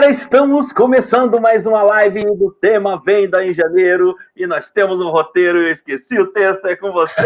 [0.00, 5.10] Galera, estamos começando mais uma live do tema Venda em Janeiro e nós temos um
[5.10, 7.22] roteiro, eu esqueci o texto, é com você.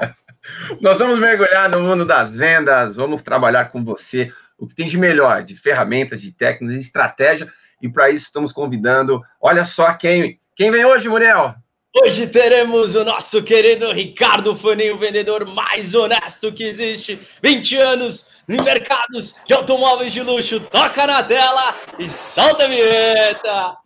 [0.80, 4.96] nós vamos mergulhar no mundo das vendas, vamos trabalhar com você o que tem de
[4.96, 10.40] melhor, de ferramentas, de técnicas, de estratégia e para isso estamos convidando, olha só quem,
[10.56, 11.54] quem vem hoje, Muriel?
[11.92, 17.18] Hoje teremos o nosso querido Ricardo Faninho, vendedor mais honesto que existe.
[17.42, 20.60] 20 anos em mercados de automóveis de luxo.
[20.60, 23.76] Toca na tela e solta a vinheta.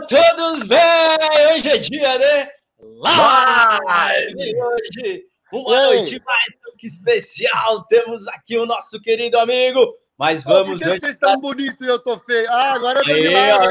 [0.00, 1.54] Todos bem?
[1.54, 2.50] Hoje é dia de
[2.80, 3.54] live!
[4.60, 5.22] Hoje,
[5.52, 5.96] uma Ei.
[5.96, 7.84] noite mais do que especial.
[7.84, 9.94] Temos aqui o nosso querido amigo.
[10.18, 10.80] Mas vamos.
[10.80, 12.46] Por que vocês estão bonitos e eu tô feio?
[12.50, 13.62] Ah, agora eu tô de ó.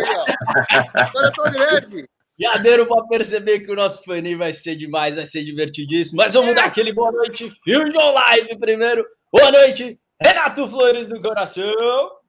[0.93, 2.09] Agora eu tô grande.
[2.39, 6.17] Já deram para perceber que o nosso faninho vai ser demais, vai ser divertidíssimo.
[6.17, 6.53] Mas vamos é.
[6.55, 9.05] dar aquele boa noite, Fusion Live primeiro.
[9.31, 12.22] Boa noite, Renato Flores do Coração.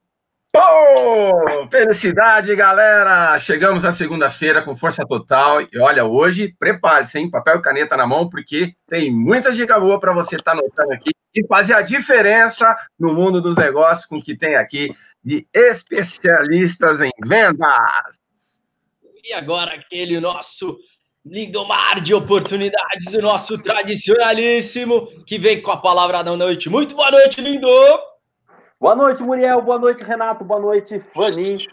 [0.57, 3.37] Oh, felicidade, galera!
[3.41, 5.61] Chegamos na segunda-feira com força total.
[5.63, 7.29] E olha, hoje, prepare-se, hein?
[7.29, 10.93] Papel e caneta na mão, porque tem muita dica boa para você estar tá anotando
[10.93, 14.95] aqui e fazer a diferença no mundo dos negócios com o que tem aqui
[15.25, 18.21] de especialistas em vendas.
[19.25, 20.79] E agora, aquele nosso
[21.27, 26.71] lindo mar de oportunidades, o nosso tradicionalíssimo, que vem com a palavra da noite.
[26.71, 28.14] Muito boa noite, lindo!
[28.85, 29.63] Boa noite, Muriel.
[29.63, 30.45] Boa noite, Renato.
[30.45, 31.67] Boa noite, Fani.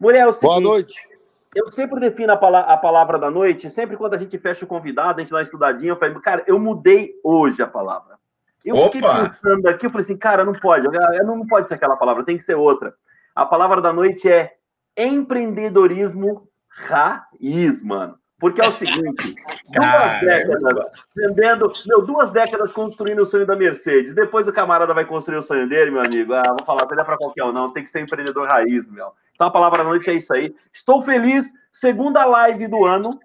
[0.00, 1.08] Muriel, é seguinte, boa noite.
[1.54, 4.68] Eu sempre defino a, pala a, palavra da noite, sempre quando a gente fecha o
[4.68, 8.18] convidado, a gente dá uma estudadinha, eu falei, cara, eu mudei hoje a palavra.
[8.64, 8.90] Eu Opa.
[8.90, 10.88] fiquei pensando aqui, eu falei assim, cara, não pode,
[11.24, 12.92] não pode ser aquela palavra, tem que ser outra.
[13.32, 14.56] A palavra da noite é
[14.96, 18.18] empreendedorismo raiz, mano.
[18.38, 19.34] Porque é o seguinte,
[19.72, 24.14] duas décadas vendendo, meu, duas décadas construindo o sonho da Mercedes.
[24.14, 26.34] Depois o camarada vai construir o sonho dele, meu amigo.
[26.34, 27.72] Ah, vou falar, não é para qualquer um, não.
[27.72, 29.10] Tem que ser empreendedor raiz, meu.
[29.34, 30.54] Então a palavra da noite é isso aí.
[30.72, 33.18] Estou feliz, segunda live do ano.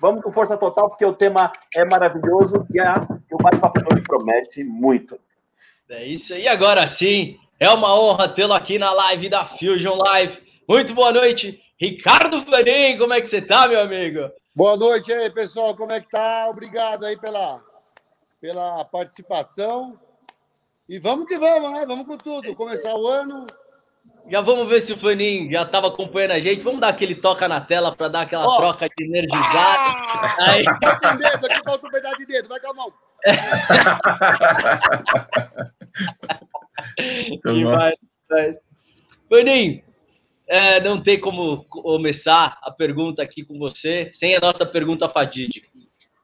[0.00, 5.18] Vamos com força total, porque o tema é maravilhoso e a, o bate-papo promete muito.
[5.88, 7.38] É isso aí, agora sim.
[7.58, 10.42] É uma honra tê-lo aqui na live da Fusion Live.
[10.68, 12.98] Muito boa noite, Ricardo Farim.
[12.98, 14.30] Como é que você tá, meu amigo?
[14.54, 15.76] Boa noite aí, pessoal.
[15.76, 16.48] Como é que tá?
[16.48, 17.60] Obrigado aí pela,
[18.40, 19.98] pela participação.
[20.88, 21.84] E vamos que vamos, né?
[21.86, 22.54] Vamos com tudo.
[22.54, 23.46] Começar o ano.
[24.30, 26.62] Já vamos ver se o Faninho já estava acompanhando a gente.
[26.62, 28.56] Vamos dar aquele toca na tela para dar aquela Ó.
[28.56, 29.48] troca de energizada.
[29.52, 30.36] Ah!
[30.50, 30.64] Aí.
[30.66, 32.48] Aqui tem dedo, aqui falta um pedaço de dedo.
[32.48, 32.92] Vai com a mão.
[37.46, 37.94] e vai,
[38.30, 38.56] vai.
[39.28, 39.82] Faninho,
[40.46, 45.68] é, não tem como começar a pergunta aqui com você sem a nossa pergunta fadídica.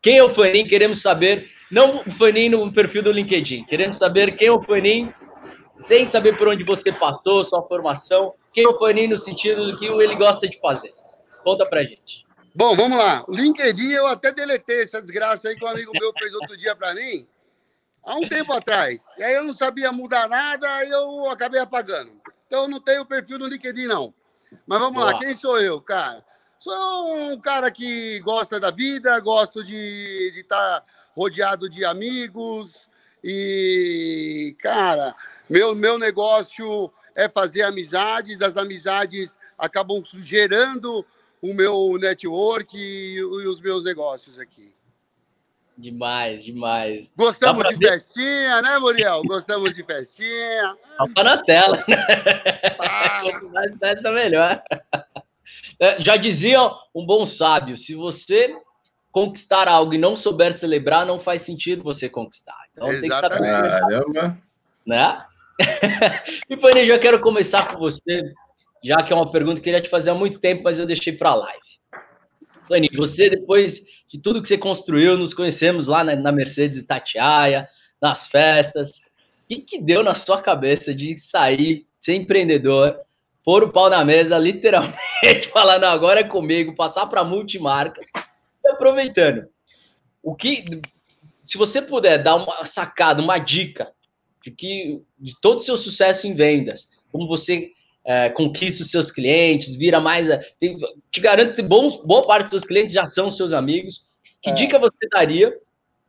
[0.02, 0.66] Quem é o Fanin?
[0.66, 5.12] Queremos saber, não o Fanin no perfil do LinkedIn, queremos saber quem é o Fanin,
[5.76, 9.78] sem saber por onde você passou, sua formação, quem é o Fanin no sentido do
[9.78, 10.92] que ele gosta de fazer.
[11.42, 12.24] Conta pra gente.
[12.54, 13.24] Bom, vamos lá.
[13.28, 16.74] O LinkedIn eu até deletei essa desgraça aí que um amigo meu fez outro dia
[16.74, 17.26] para mim,
[18.02, 19.02] há um tempo atrás.
[19.18, 22.19] E aí eu não sabia mudar nada, eu acabei apagando.
[22.50, 24.12] Então não tenho perfil no LinkedIn, não.
[24.66, 25.12] Mas vamos Boa.
[25.12, 26.24] lá, quem sou eu, cara?
[26.58, 32.88] Sou um cara que gosta da vida, gosto de estar tá rodeado de amigos.
[33.22, 35.14] E, cara,
[35.48, 41.06] meu, meu negócio é fazer amizades, das amizades acabam gerando
[41.40, 44.74] o meu network e, e os meus negócios aqui.
[45.80, 47.10] Demais, demais.
[47.16, 47.92] Gostamos de ver...
[47.92, 49.22] festinha, né, Muriel?
[49.24, 50.76] Gostamos de festinha.
[50.98, 51.82] Tapa na tela.
[52.78, 53.22] Ah.
[53.50, 54.62] mais festa tá melhor.
[55.80, 56.60] É, já dizia
[56.94, 58.54] um bom sábio: se você
[59.10, 62.58] conquistar algo e não souber celebrar, não faz sentido você conquistar.
[62.72, 63.40] Então Exatamente.
[63.40, 63.90] tem que saber.
[63.90, 64.38] Caramba.
[64.86, 65.24] Né?
[66.50, 68.22] e Fanny, já quero começar com você.
[68.84, 70.86] já que é uma pergunta que eu queria te fazer há muito tempo, mas eu
[70.86, 71.70] deixei para a live.
[72.68, 77.68] Fanny, você, depois de tudo que você construiu, nos conhecemos lá na, na Mercedes Itatiaia,
[78.02, 78.98] nas festas.
[79.44, 82.98] O que, que deu na sua cabeça de sair, ser empreendedor,
[83.44, 84.98] pôr o pau na mesa, literalmente,
[85.52, 88.10] falar, não, agora é comigo, passar para multimarcas,
[88.64, 89.48] e aproveitando.
[90.22, 90.80] O que,
[91.44, 93.92] se você puder dar uma sacada, uma dica
[94.42, 97.72] de que de todo o seu sucesso em vendas, como você
[98.04, 100.28] é, conquista os seus clientes, vira mais.
[100.58, 100.78] Tem,
[101.10, 104.08] te garanto que bons, boa parte dos seus clientes já são seus amigos.
[104.42, 104.54] Que é.
[104.54, 105.54] dica você daria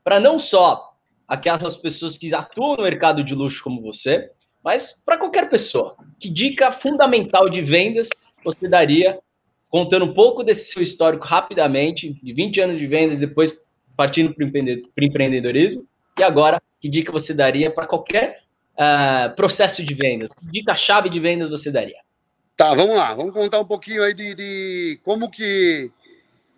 [0.03, 0.95] para não só
[1.27, 4.29] aquelas pessoas que atuam no mercado de luxo como você,
[4.63, 5.95] mas para qualquer pessoa?
[6.19, 8.09] Que dica fundamental de vendas
[8.43, 9.19] você daria,
[9.69, 13.65] contando um pouco desse seu histórico rapidamente, de 20 anos de vendas, depois
[13.95, 15.85] partindo para o empreendedorismo,
[16.17, 18.41] e agora, que dica você daria para qualquer
[18.81, 20.31] uh, processo de vendas?
[20.33, 21.99] Que dica-chave de vendas você daria?
[22.57, 23.13] Tá, vamos lá.
[23.13, 25.91] Vamos contar um pouquinho aí de, de como que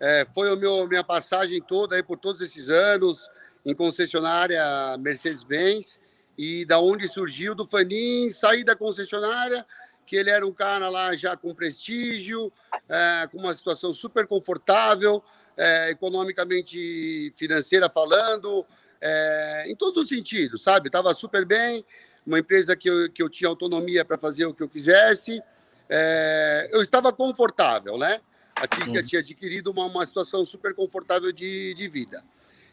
[0.00, 3.28] é, foi a minha passagem toda aí por todos esses anos
[3.64, 4.62] em concessionária
[4.98, 5.98] Mercedes-Benz
[6.36, 9.64] e da onde surgiu do Fanin sair da concessionária,
[10.06, 12.52] que ele era um cara lá já com prestígio,
[12.88, 15.22] é, com uma situação super confortável,
[15.56, 18.66] é, economicamente financeira falando,
[19.00, 20.88] é, em todos os sentidos, sabe?
[20.88, 21.84] Estava super bem,
[22.26, 25.42] uma empresa que eu, que eu tinha autonomia para fazer o que eu quisesse.
[25.88, 28.20] É, eu estava confortável, né?
[28.54, 29.04] A Tica uhum.
[29.04, 32.22] tinha adquirido uma, uma situação super confortável de, de vida.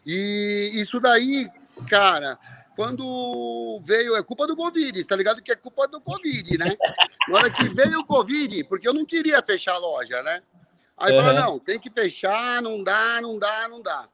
[0.06, 1.48] E isso daí,
[1.88, 2.38] cara,
[2.76, 5.42] quando veio, é culpa do Covid, tá ligado?
[5.42, 6.76] Que é culpa do Covid, né?
[7.28, 10.42] Na hora que veio o Covid, porque eu não queria fechar a loja, né?
[10.96, 11.32] Aí uhum.
[11.34, 14.08] não, tem que fechar, não dá, não dá, não dá.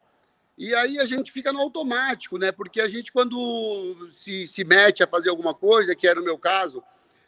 [0.58, 2.50] E aí a gente fica no automático, né?
[2.50, 6.36] Porque a gente, quando se, se mete a fazer alguma coisa, que era o meu
[6.36, 6.82] caso,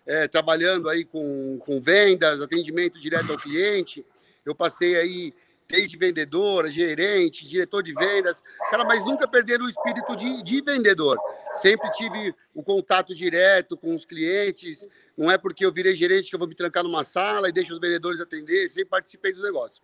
[0.05, 4.05] é, trabalhando aí com, com vendas, atendimento direto ao cliente,
[4.45, 5.33] eu passei aí
[5.69, 11.17] desde vendedora, gerente, diretor de vendas, cara, mas nunca perder o espírito de, de vendedor.
[11.55, 14.89] Sempre tive o contato direto com os clientes.
[15.17, 17.73] Não é porque eu virei gerente que eu vou me trancar numa sala e deixo
[17.73, 19.81] os vendedores atender, sempre participei dos negócios.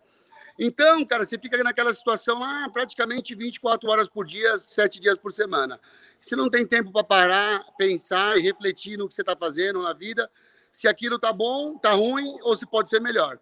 [0.58, 5.32] Então, cara, você fica naquela situação ah, praticamente 24 horas por dia, 7 dias por
[5.32, 5.78] semana.
[6.20, 9.92] Você não tem tempo para parar, pensar e refletir no que você está fazendo na
[9.92, 10.30] vida,
[10.72, 13.38] se aquilo tá bom, tá ruim ou se pode ser melhor.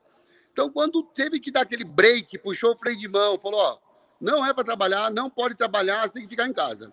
[0.52, 3.78] Então, quando teve que dar aquele break, puxou o freio de mão, falou: ó,
[4.21, 6.92] não é para trabalhar, não pode trabalhar, você tem que ficar em casa.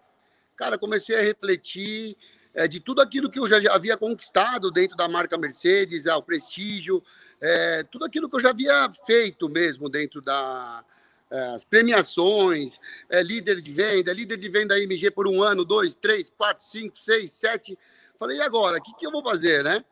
[0.56, 2.16] Cara, comecei a refletir
[2.54, 7.04] é, de tudo aquilo que eu já havia conquistado dentro da marca Mercedes, o prestígio,
[7.42, 10.86] é, tudo aquilo que eu já havia feito mesmo dentro das
[11.32, 12.80] é, premiações,
[13.10, 16.98] é, líder de venda, líder de venda IMG por um ano, dois, três, quatro, cinco,
[17.00, 17.78] seis, sete.
[18.20, 18.78] Falei, e agora?
[18.78, 19.84] O que, que eu vou fazer, né?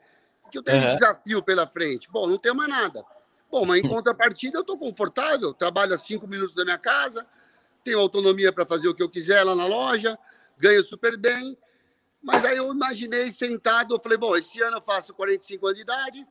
[0.46, 0.89] O que eu tenho uhum.
[0.89, 2.08] de desafio pela frente?
[2.12, 3.03] Bom, não tenho mais nada.
[3.51, 3.89] Bom, mas em hum.
[3.89, 7.25] contrapartida eu estou confortável, trabalho a cinco minutos da minha casa,
[7.84, 10.18] tenho autonomia para fazer o que eu quiser lá na loja,
[10.58, 11.58] ganho super bem.
[12.22, 15.82] Mas aí eu imaginei sentado, eu falei, bom, esse ano eu faço 45 anos de
[15.82, 16.27] idade,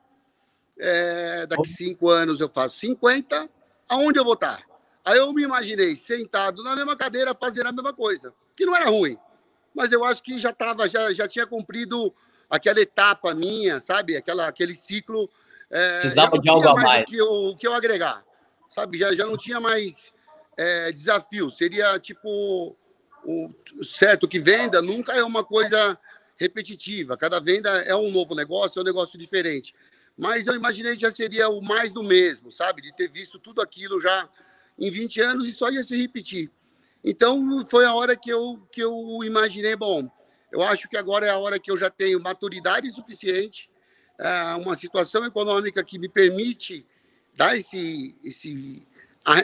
[0.79, 3.49] é, daqui cinco anos eu faço 50,
[3.89, 4.63] aonde eu vou estar?
[5.05, 8.91] Aí eu me imaginei sentado na mesma cadeira fazendo a mesma coisa, que não era
[8.91, 9.19] ruim,
[9.75, 12.13] mas eu acho que já tava, já, já tinha cumprido
[12.49, 14.17] aquela etapa minha, sabe?
[14.17, 15.31] Aquela, aquele ciclo.
[15.71, 17.03] É, Precisava de algo a mais.
[17.03, 18.25] O que, eu, o que eu agregar,
[18.71, 18.99] sabe?
[18.99, 20.13] Já, já não tinha mais
[20.57, 21.51] é, desafio.
[21.51, 22.77] Seria tipo
[23.25, 23.53] o
[23.85, 25.99] certo que venda nunca é uma coisa
[26.37, 27.17] repetitiva.
[27.17, 29.75] Cada venda é um novo negócio, é um negócio diferente
[30.19, 32.83] mas eu imaginei que já seria o mais do mesmo, sabe?
[32.83, 34.29] De ter visto tudo aquilo já
[34.77, 36.51] em 20 anos e só ia se repetir.
[37.05, 40.11] Então, foi a hora que eu, que eu imaginei, bom,
[40.51, 43.71] eu acho que agora é a hora que eu já tenho maturidade suficiente,
[44.19, 46.85] é, uma situação econômica que me permite
[47.37, 48.85] dar esse, esse,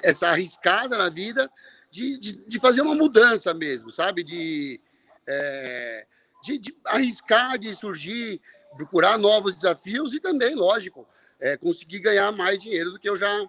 [0.02, 1.48] essa arriscada na vida
[1.88, 4.24] de, de, de fazer uma mudança mesmo, sabe?
[4.24, 4.80] De,
[5.28, 6.06] é,
[6.42, 8.40] de, de arriscar, de surgir
[8.76, 11.06] procurar novos desafios e também, lógico,
[11.40, 13.46] é, conseguir ganhar mais dinheiro do que eu já,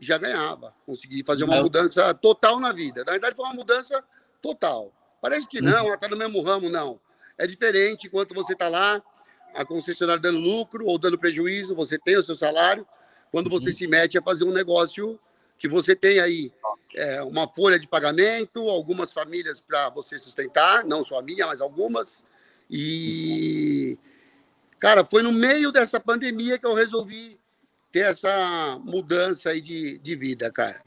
[0.00, 0.74] já ganhava.
[0.86, 3.04] Conseguir fazer uma mudança total na vida.
[3.04, 4.02] Na verdade, foi uma mudança
[4.40, 4.92] total.
[5.20, 6.12] Parece que não, está uhum.
[6.12, 7.00] no mesmo ramo, não.
[7.36, 9.02] É diferente enquanto você está lá,
[9.54, 12.86] a concessionária dando lucro ou dando prejuízo, você tem o seu salário.
[13.30, 13.74] Quando você uhum.
[13.74, 15.18] se mete a fazer um negócio
[15.58, 16.52] que você tem aí
[16.94, 21.60] é, uma folha de pagamento, algumas famílias para você sustentar, não só a minha, mas
[21.60, 22.24] algumas.
[22.70, 23.98] E
[24.78, 27.38] Cara, foi no meio dessa pandemia que eu resolvi
[27.90, 30.80] ter essa mudança aí de, de vida, cara.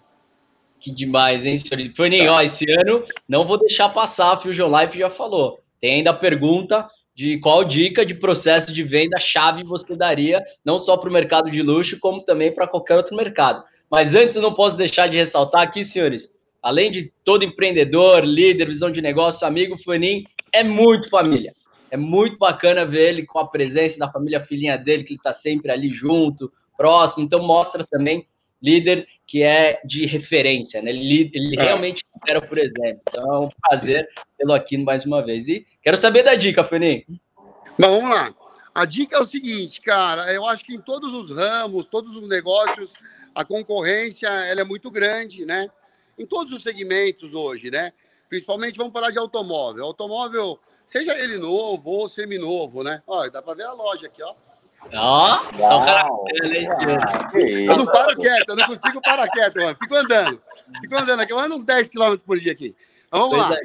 [0.79, 1.91] Que demais, hein, senhor?
[1.95, 2.35] Foi nem, tá.
[2.35, 5.59] ó, esse ano não vou deixar passar, a Fusion Life já falou.
[5.79, 10.79] Tem ainda a pergunta, de qual dica de processo de venda chave você daria, não
[10.79, 13.63] só para o mercado de luxo, como também para qualquer outro mercado.
[13.89, 18.65] Mas antes, eu não posso deixar de ressaltar aqui, senhores, além de todo empreendedor, líder,
[18.65, 21.53] visão de negócio, amigo, Fanin, é muito família.
[21.91, 25.33] É muito bacana ver ele com a presença da família filhinha dele, que ele está
[25.33, 27.23] sempre ali junto, próximo.
[27.23, 28.25] Então, mostra também
[28.61, 30.91] líder que é de referência, né?
[30.91, 31.63] Ele, ele é.
[31.63, 33.01] realmente era, por exemplo.
[33.09, 34.07] Então, é um prazer
[34.37, 35.47] tê-lo aqui mais uma vez.
[35.47, 37.03] E quero saber da dica, Fenin.
[37.79, 38.33] Bom, vamos lá.
[38.73, 42.27] A dica é o seguinte, cara, eu acho que em todos os ramos, todos os
[42.27, 42.89] negócios,
[43.35, 45.67] a concorrência ela é muito grande, né?
[46.17, 47.91] Em todos os segmentos hoje, né?
[48.29, 49.83] Principalmente vamos falar de automóvel.
[49.83, 50.57] Automóvel,
[50.91, 53.01] seja ele novo ou seminovo, né?
[53.07, 54.35] Olha, dá para ver a loja aqui, ó.
[54.93, 55.51] Ó,
[57.69, 59.77] eu não paro quieto, eu não consigo parar quieto, mano.
[59.81, 60.41] Fico andando.
[60.81, 62.75] Fico andando aqui, eu ando uns 10 km por dia aqui.
[63.07, 63.55] Então, vamos lá.
[63.55, 63.61] É.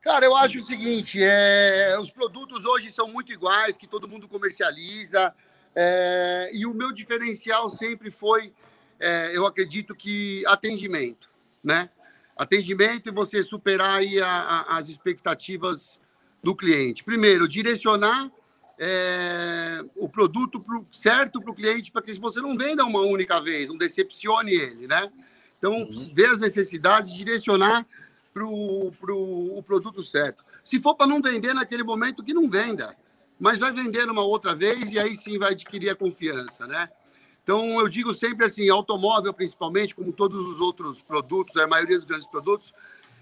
[0.00, 4.26] Cara, eu acho o seguinte: é, os produtos hoje são muito iguais, que todo mundo
[4.26, 5.34] comercializa.
[5.74, 8.54] É, e o meu diferencial sempre foi,
[8.98, 11.28] é, eu acredito que atendimento,
[11.62, 11.90] né?
[12.34, 15.99] Atendimento e você superar aí a, a, as expectativas
[16.42, 17.04] do cliente.
[17.04, 18.30] Primeiro, direcionar
[18.78, 23.40] é, o produto pro, certo para o cliente, para que você não venda uma única
[23.40, 25.10] vez, não decepcione ele, né?
[25.58, 26.10] Então, uhum.
[26.14, 27.86] ver as necessidades, direcionar
[28.32, 30.42] para o pro, produto certo.
[30.64, 32.96] Se for para não vender naquele momento, que não venda,
[33.38, 36.88] mas vai vender uma outra vez e aí sim vai adquirir a confiança, né?
[37.42, 42.06] Então, eu digo sempre assim, automóvel principalmente, como todos os outros produtos, a maioria dos
[42.06, 42.72] grandes produtos,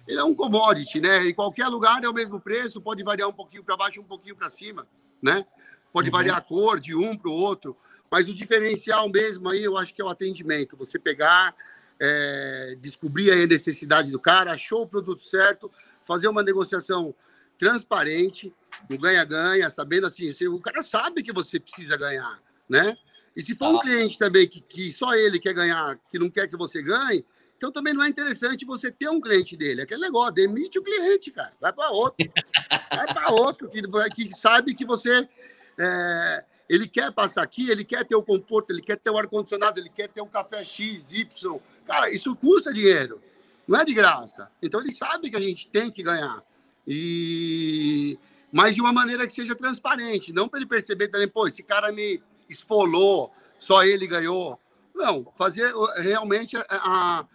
[0.09, 1.29] ele é um commodity, né?
[1.29, 4.35] Em qualquer lugar é o mesmo preço, pode variar um pouquinho para baixo, um pouquinho
[4.35, 4.85] para cima
[5.23, 5.45] né?
[5.93, 6.13] Pode uhum.
[6.13, 7.77] variar a cor de um para o outro,
[8.11, 10.77] mas o diferencial mesmo aí eu acho que é o atendimento.
[10.77, 11.55] Você pegar,
[12.01, 15.71] é, descobrir a necessidade do cara, achou o produto certo,
[16.05, 17.15] fazer uma negociação
[17.59, 18.53] transparente,
[18.89, 22.39] no ganha-ganha, sabendo assim, o cara sabe que você precisa ganhar,
[22.69, 22.97] né?
[23.35, 26.49] E se for um cliente também que, que só ele quer ganhar, que não quer
[26.49, 27.25] que você ganhe,
[27.59, 29.83] então também não é interessante você ter um cliente dele.
[29.83, 31.53] Aquele negócio, demite o cliente, cara.
[31.61, 32.31] Vai para outro.
[32.71, 33.83] Vai para outro que,
[34.15, 35.29] que sabe que você.
[35.77, 39.81] É, ele quer passar aqui, ele quer ter o conforto, ele quer ter o ar-condicionado,
[39.81, 41.59] ele quer ter o café X, Y.
[41.85, 43.21] Cara, isso custa dinheiro.
[43.67, 44.49] Não é de graça.
[44.63, 46.41] Então ele sabe que a gente tem que ganhar.
[46.87, 48.17] E
[48.53, 51.93] mas de uma maneira que seja transparente, não para ele perceber também, pô, esse cara
[51.93, 54.59] me esfolou, só ele ganhou.
[54.95, 57.27] Não, fazer realmente a,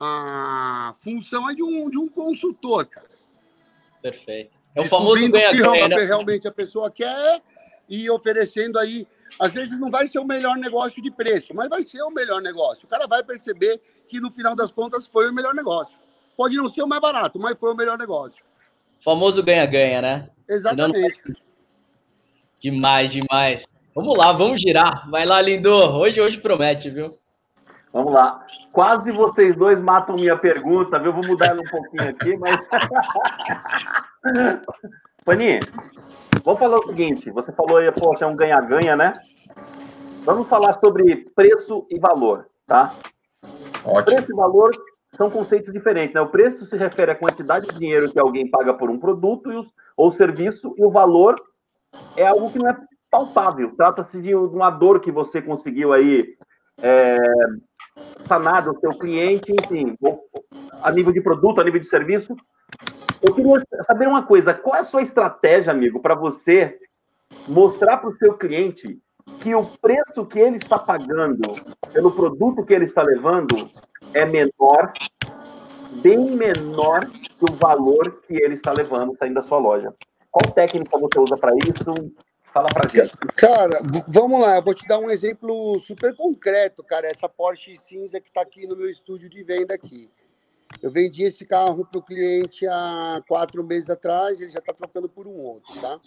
[0.00, 3.10] a função é de um, de um consultor, cara.
[4.00, 4.56] Perfeito.
[4.74, 5.88] É o famoso ganha-ganha.
[5.88, 5.96] Né?
[6.04, 7.42] realmente a pessoa quer
[7.88, 9.06] e oferecendo aí.
[9.38, 12.40] Às vezes não vai ser o melhor negócio de preço, mas vai ser o melhor
[12.40, 12.86] negócio.
[12.86, 15.98] O cara vai perceber que no final das contas foi o melhor negócio.
[16.36, 18.42] Pode não ser o mais barato, mas foi o melhor negócio.
[19.00, 20.30] O famoso ganha-ganha, né?
[20.48, 21.20] Exatamente.
[22.60, 23.64] Demais, demais.
[23.94, 25.08] Vamos lá, vamos girar.
[25.10, 25.70] Vai lá, lindo.
[25.70, 27.16] Hoje, hoje promete, viu?
[27.92, 28.44] Vamos lá.
[28.72, 31.12] Quase vocês dois matam minha pergunta, viu?
[31.12, 32.58] Vou mudar ela um pouquinho aqui, mas.
[35.24, 35.60] Pani,
[36.44, 39.14] vamos falar o seguinte: você falou aí, pô, é um ganha-ganha, né?
[40.24, 42.94] Vamos falar sobre preço e valor, tá?
[43.84, 44.16] Ótimo.
[44.16, 44.70] Preço e valor
[45.16, 46.20] são conceitos diferentes, né?
[46.20, 49.66] O preço se refere à quantidade de dinheiro que alguém paga por um produto
[49.96, 51.40] ou serviço, e o valor
[52.16, 52.76] é algo que não é
[53.10, 53.74] palpável.
[53.76, 56.36] Trata-se de uma dor que você conseguiu aí
[56.82, 57.18] é,
[58.26, 59.96] sanar o seu cliente, enfim,
[60.82, 62.36] a nível de produto, a nível de serviço.
[63.22, 66.78] Eu queria saber uma coisa: qual é a sua estratégia, amigo, para você
[67.46, 68.98] mostrar para o seu cliente
[69.40, 71.54] que o preço que ele está pagando
[71.92, 73.70] pelo produto que ele está levando
[74.14, 74.92] é menor,
[76.02, 79.92] bem menor que o valor que ele está levando saindo da sua loja?
[80.30, 82.12] Qual técnica você usa para isso?
[82.58, 83.16] Fala pra gente.
[83.36, 87.06] Cara, vamos lá, eu vou te dar um exemplo super concreto, cara.
[87.06, 90.10] Essa Porsche cinza que está aqui no meu estúdio de venda aqui.
[90.82, 95.08] Eu vendi esse carro para o cliente há quatro meses atrás, ele já está trocando
[95.08, 96.00] por um outro, tá?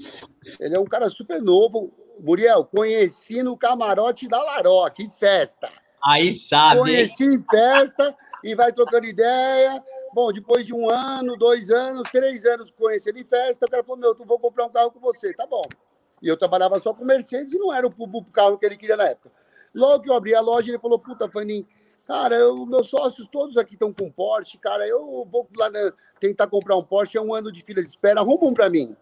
[0.60, 1.93] Ele é um cara super novo.
[2.20, 5.70] Muriel, conheci no camarote da Laroque, em festa.
[6.03, 6.81] Aí sabe.
[6.81, 9.81] Conheci em festa e vai trocando ideia.
[10.13, 14.01] Bom, depois de um ano, dois anos, três anos conhecendo em festa, o cara falou:
[14.01, 15.34] Meu, tu vou comprar um carro com você.
[15.34, 15.62] Tá bom.
[16.21, 18.95] E eu trabalhava só com Mercedes e não era o, o carro que ele queria
[18.95, 19.31] na época.
[19.73, 21.65] Logo que eu abri a loja, ele falou: Puta, Fanin,
[22.05, 25.69] cara, os meus sócios todos aqui estão com Porsche, cara, eu vou lá
[26.19, 28.95] tentar comprar um Porsche, é um ano de fila de espera, arruma um para mim.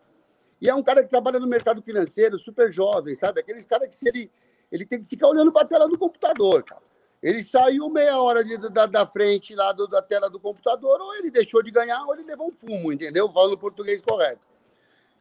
[0.62, 3.40] E é um cara que trabalha no mercado financeiro, super jovem, sabe?
[3.40, 4.32] Aqueles cara que se ele,
[4.72, 6.82] ele tem que ficar olhando para a tela do computador, cara.
[7.22, 11.16] Ele saiu meia hora de, da, da frente lá do, da tela do computador, ou
[11.16, 13.30] ele deixou de ganhar, ou ele levou um fumo, entendeu?
[13.32, 14.42] Falando português correto.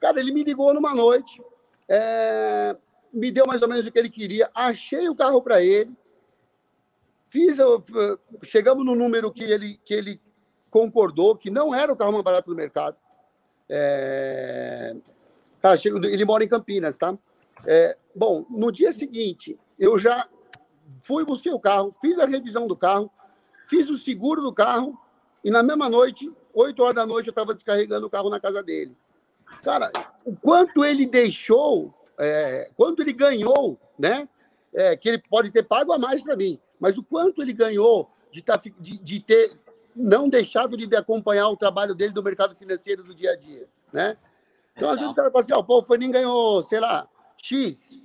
[0.00, 1.42] Cara, ele me ligou numa noite,
[1.88, 2.76] é,
[3.12, 5.90] me deu mais ou menos o que ele queria, achei o carro para ele,
[7.28, 7.56] fiz,
[8.42, 10.20] chegamos no número que ele, que ele
[10.70, 12.96] concordou, que não era o carro mais barato do mercado.
[13.68, 14.94] É,
[15.60, 17.16] cara, ele mora em Campinas, tá?
[17.66, 20.28] É, bom, no dia seguinte, eu já
[21.02, 23.10] fui, busquei o carro, fiz a revisão do carro,
[23.66, 24.98] fiz o seguro do carro,
[25.44, 28.62] e na mesma noite, 8 horas da noite, eu estava descarregando o carro na casa
[28.62, 28.96] dele.
[29.68, 29.92] Cara,
[30.24, 34.26] o quanto ele deixou, é, quanto ele ganhou, né?
[34.72, 38.10] É, que ele pode ter pago a mais para mim, mas o quanto ele ganhou
[38.32, 39.60] de, tá, de, de, ter
[39.94, 44.16] não deixado de acompanhar o trabalho dele do mercado financeiro do dia a dia, né?
[44.74, 48.00] Então, às vezes o cara fala assim, ó, pô, o Faninho ganhou, sei lá, X.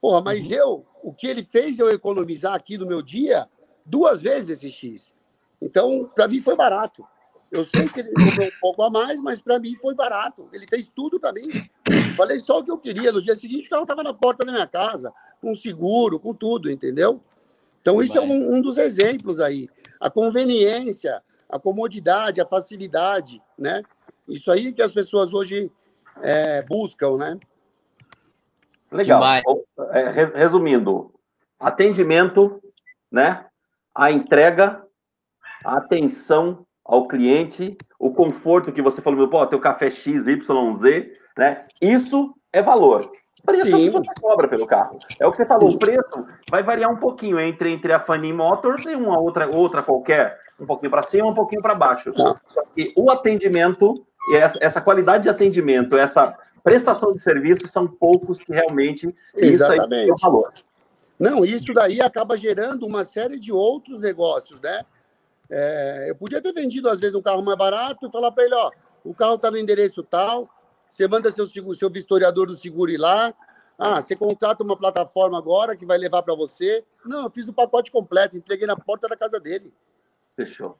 [0.00, 0.52] Porra, mas uhum.
[0.52, 3.46] eu, o que ele fez eu economizar aqui no meu dia,
[3.84, 5.14] duas vezes esse X.
[5.60, 7.06] Então, para mim foi barato.
[7.52, 10.48] Eu sei que ele cobrou um pouco a mais, mas para mim foi barato.
[10.54, 11.68] Ele fez tudo para mim.
[12.16, 13.12] Falei só o que eu queria.
[13.12, 16.70] No dia seguinte, o carro estava na porta da minha casa, com seguro, com tudo,
[16.70, 17.20] entendeu?
[17.82, 19.68] Então, isso é um, um, dos exemplos aí.
[20.00, 23.82] A conveniência, a comodidade, a facilidade, né?
[24.26, 25.70] Isso aí que as pessoas hoje
[26.22, 27.38] é, buscam, né?
[28.90, 29.22] Legal.
[29.90, 31.12] É, resumindo,
[31.60, 32.62] atendimento,
[33.10, 33.44] né?
[33.94, 34.82] A entrega,
[35.62, 41.12] a atenção ao cliente, o conforto que você falou, pô, teu café X, Y, Z,
[41.36, 41.66] né?
[41.80, 43.10] Isso é valor.
[43.44, 43.74] Preço Sim.
[43.74, 44.98] é que você cobra pelo carro.
[45.18, 45.76] É o que você falou, Sim.
[45.76, 49.82] o preço vai variar um pouquinho entre, entre a Fanny Motors e uma outra, outra
[49.82, 52.12] qualquer, um pouquinho para cima, um pouquinho para baixo.
[52.12, 52.40] Tá.
[52.46, 58.38] Só que o atendimento, essa, essa qualidade de atendimento, essa prestação de serviço são poucos
[58.38, 59.84] que realmente Exatamente.
[59.84, 60.52] isso aí é o valor.
[61.18, 64.84] Não, isso daí acaba gerando uma série de outros negócios, né?
[65.54, 68.54] É, eu podia ter vendido, às vezes, um carro mais barato e falar para ele,
[68.54, 68.70] ó,
[69.04, 70.48] o carro está no endereço tal,
[70.88, 73.34] você manda seu, seu vistoriador do seguro ir lá,
[73.78, 76.82] ah, você contrata uma plataforma agora que vai levar para você.
[77.04, 79.72] Não, eu fiz o pacote completo, entreguei na porta da casa dele.
[80.36, 80.78] Fechou.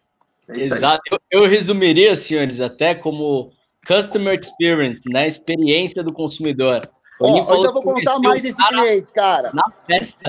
[0.49, 1.03] É Exato.
[1.11, 3.53] Eu, eu, resumiria, senhores, até como
[3.87, 5.27] Customer Experience, né?
[5.27, 6.89] Experiência do consumidor.
[7.21, 9.51] Oh, eu ainda vou contar mais desse cliente, cara.
[9.53, 10.23] Na festa.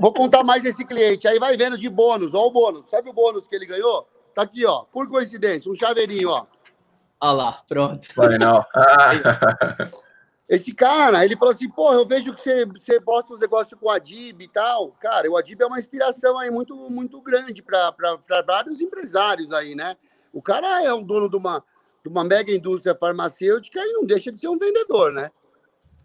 [0.00, 1.26] Vou contar mais desse cliente.
[1.26, 2.34] Aí vai vendo de bônus.
[2.34, 2.88] Ó o bônus.
[2.90, 4.08] Sabe o bônus que ele ganhou?
[4.34, 4.84] Tá aqui, ó.
[4.92, 6.46] Por coincidência, um chaveirinho, ó.
[7.20, 8.08] Olha lá, pronto.
[8.14, 8.64] Vai não.
[10.48, 13.90] Esse cara, ele falou assim, pô, eu vejo que você, você posta os negócios com
[13.90, 14.92] a Adib e tal.
[15.00, 17.92] Cara, o Adib é uma inspiração aí muito, muito grande para
[18.46, 19.96] vários empresários aí, né?
[20.32, 21.64] O cara é um dono de uma,
[22.04, 25.32] de uma mega indústria farmacêutica e não deixa de ser um vendedor, né?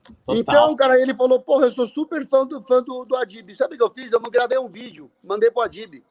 [0.04, 0.36] Total.
[0.36, 3.54] Então, cara, ele falou, porra, eu sou super fã do, fã do, do Adib.
[3.56, 4.12] Sabe o que eu fiz?
[4.12, 6.04] Eu gravei um vídeo, mandei pro Adib.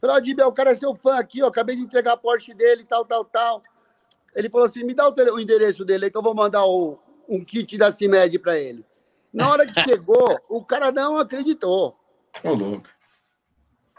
[0.00, 2.54] Falei, Adib, é o cara é seu fã aqui, ó, acabei de entregar a Porsche
[2.54, 3.62] dele, tal, tal, tal.
[4.34, 6.64] Ele falou assim, me dá o, tele, o endereço dele aí que eu vou mandar
[6.64, 8.84] o, um kit da CIMED para ele.
[9.32, 11.96] Na hora que chegou, o cara não acreditou.
[12.42, 12.88] Ô, louco.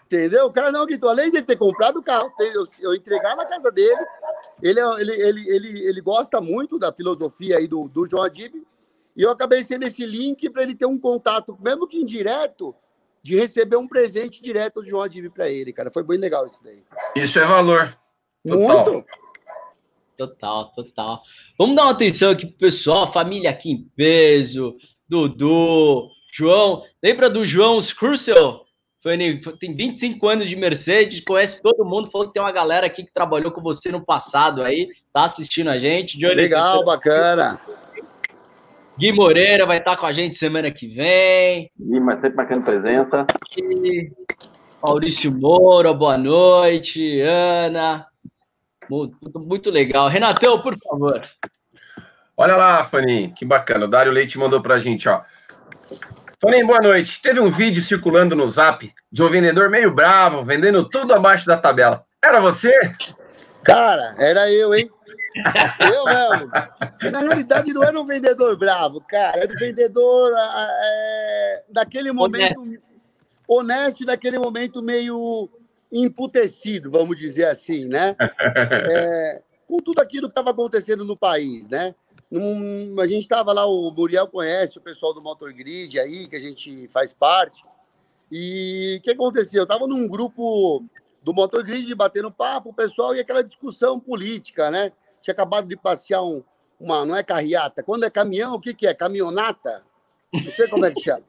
[0.06, 0.48] Entendeu?
[0.48, 1.10] O cara não acreditou.
[1.10, 4.06] Além de ter comprado o carro, eu, eu entregar na casa dele,
[4.62, 8.56] ele, é, ele, ele, ele, ele gosta muito da filosofia aí do, do João Adib,
[9.16, 12.76] e eu acabei sendo esse link para ele ter um contato, mesmo que indireto,
[13.24, 15.92] de receber um presente direto do João Adib para ele, cara.
[15.92, 16.84] Foi bem legal isso daí.
[17.16, 17.98] Isso é valor.
[18.44, 18.94] Total.
[18.94, 19.06] Muito.
[20.18, 21.22] Total, total.
[21.58, 24.76] Vamos dar uma atenção aqui pro pessoal, família aqui em peso,
[25.08, 26.84] Dudu, João.
[27.02, 28.66] Lembra do João Scrussel?
[29.60, 33.12] tem 25 anos de Mercedes, conhece todo mundo, falou que tem uma galera aqui que
[33.12, 36.20] trabalhou com você no passado aí, tá assistindo a gente.
[36.20, 37.60] Johnny Legal, bacana.
[39.02, 41.72] Gui Moreira vai estar com a gente semana que vem.
[41.76, 43.26] Gui, mas sempre marcando presença.
[44.80, 47.20] Maurício Moura, boa noite.
[47.20, 48.06] Ana.
[48.88, 50.08] Muito, muito legal.
[50.08, 51.20] Renatão, por favor.
[52.38, 53.86] Olha lá, Fanny, que bacana.
[53.86, 55.24] O Dário Leite mandou pra gente, ó.
[56.40, 57.20] Fanny, boa noite.
[57.24, 61.58] Teve um vídeo circulando no Zap de um vendedor meio bravo, vendendo tudo abaixo da
[61.58, 62.06] tabela.
[62.24, 62.72] Era você?
[63.64, 64.88] Cara, era eu, hein?
[65.36, 66.52] Eu mesmo.
[67.12, 69.38] Na realidade, não era um vendedor bravo, cara.
[69.38, 72.84] Era um vendedor é, daquele momento honesto.
[73.48, 75.50] honesto, daquele momento meio
[75.92, 78.16] emputecido, vamos dizer assim, né?
[78.40, 81.94] É, com tudo aquilo que estava acontecendo no país, né?
[82.30, 86.36] Num, a gente estava lá, o Muriel conhece o pessoal do Motor Grid aí, que
[86.38, 87.64] a gente faz parte.
[88.32, 89.60] E o que aconteceu?
[89.60, 90.86] Eu estava num grupo
[91.22, 94.94] do Motor Grid batendo papo, o pessoal, e aquela discussão política, né?
[95.22, 96.44] Tinha acabado de passear um,
[96.80, 98.94] uma, não é carreata, quando é caminhão, o que, que é?
[98.94, 99.84] Caminhonata?
[100.34, 101.24] Não sei como é que chama.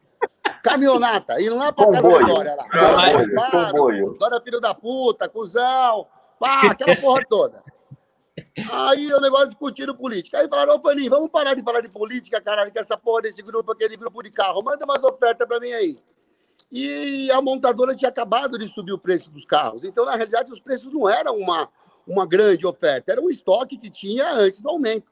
[0.62, 3.70] Caminhonata, indo lá pra casa da Dória lá.
[3.70, 6.06] Comboio, Dória filho da puta, cuzão,
[6.38, 7.62] pá, aquela porra toda.
[8.70, 10.38] Aí o negócio discutindo política.
[10.38, 13.42] Aí falaram, ô Faninho, vamos parar de falar de política, caralho, que essa porra desse
[13.42, 15.98] grupo, aquele grupo de carro, manda umas ofertas pra mim aí.
[16.70, 19.84] E a montadora tinha acabado de subir o preço dos carros.
[19.84, 21.68] Então, na realidade, os preços não eram uma,
[22.06, 25.10] uma grande oferta, era um estoque que tinha antes do aumento.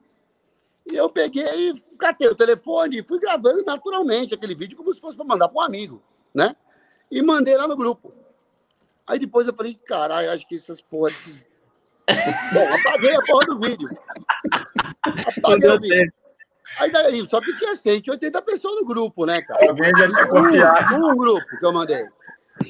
[0.91, 5.01] E eu peguei e catei o telefone e fui gravando naturalmente aquele vídeo como se
[5.01, 6.03] fosse para mandar para um amigo,
[6.35, 6.57] né?
[7.11, 8.13] E mandei lá no grupo.
[9.07, 11.45] Aí depois eu falei, caralho, acho que essas porra desses
[12.53, 13.89] Bom, apaguei a porra do vídeo.
[15.39, 16.13] Apaguei o vídeo.
[16.79, 19.61] Aí daí, só que tinha 180 pessoas no grupo, né, cara?
[20.95, 22.07] Um, um grupo que eu mandei.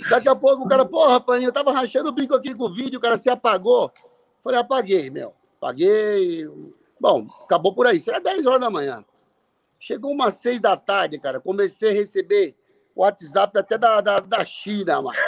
[0.08, 2.72] Daqui a pouco o cara, porra, Rafael, eu tava rachando o bico aqui com o
[2.72, 3.92] vídeo, o cara se apagou.
[4.42, 5.34] Falei, apaguei, meu.
[5.58, 6.48] Apaguei.
[6.98, 8.00] Bom, acabou por aí.
[8.00, 9.04] Será 10 horas da manhã.
[9.78, 11.40] Chegou umas 6 da tarde, cara.
[11.40, 12.56] Comecei a receber
[12.94, 15.18] WhatsApp até da, da, da China, mano.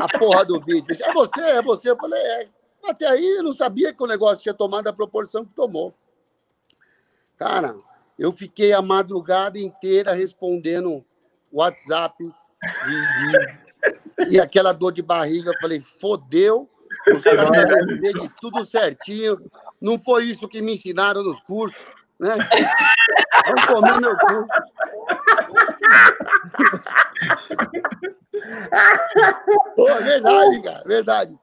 [0.00, 0.96] A porra do vídeo.
[1.02, 1.40] É você?
[1.40, 1.90] É você?
[1.90, 2.48] Eu falei, é.
[2.84, 5.92] Até aí eu não sabia que o negócio tinha tomado a proporção que tomou.
[7.36, 7.76] Cara,
[8.18, 11.04] eu fiquei a madrugada inteira respondendo
[11.52, 15.50] WhatsApp e, e aquela dor de barriga.
[15.50, 16.68] Eu falei, fodeu,
[17.36, 19.38] da Mercedes, tudo certinho.
[19.80, 21.80] Não foi isso que me ensinaram nos cursos,
[22.18, 22.36] né?
[23.46, 24.46] Vamos comer meu cu.
[29.76, 31.38] Pô, verdade, cara, verdade.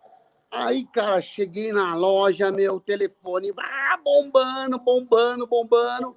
[0.52, 6.16] Aí, cara, cheguei na loja, meu telefone ah, bombando, bombando, bombando.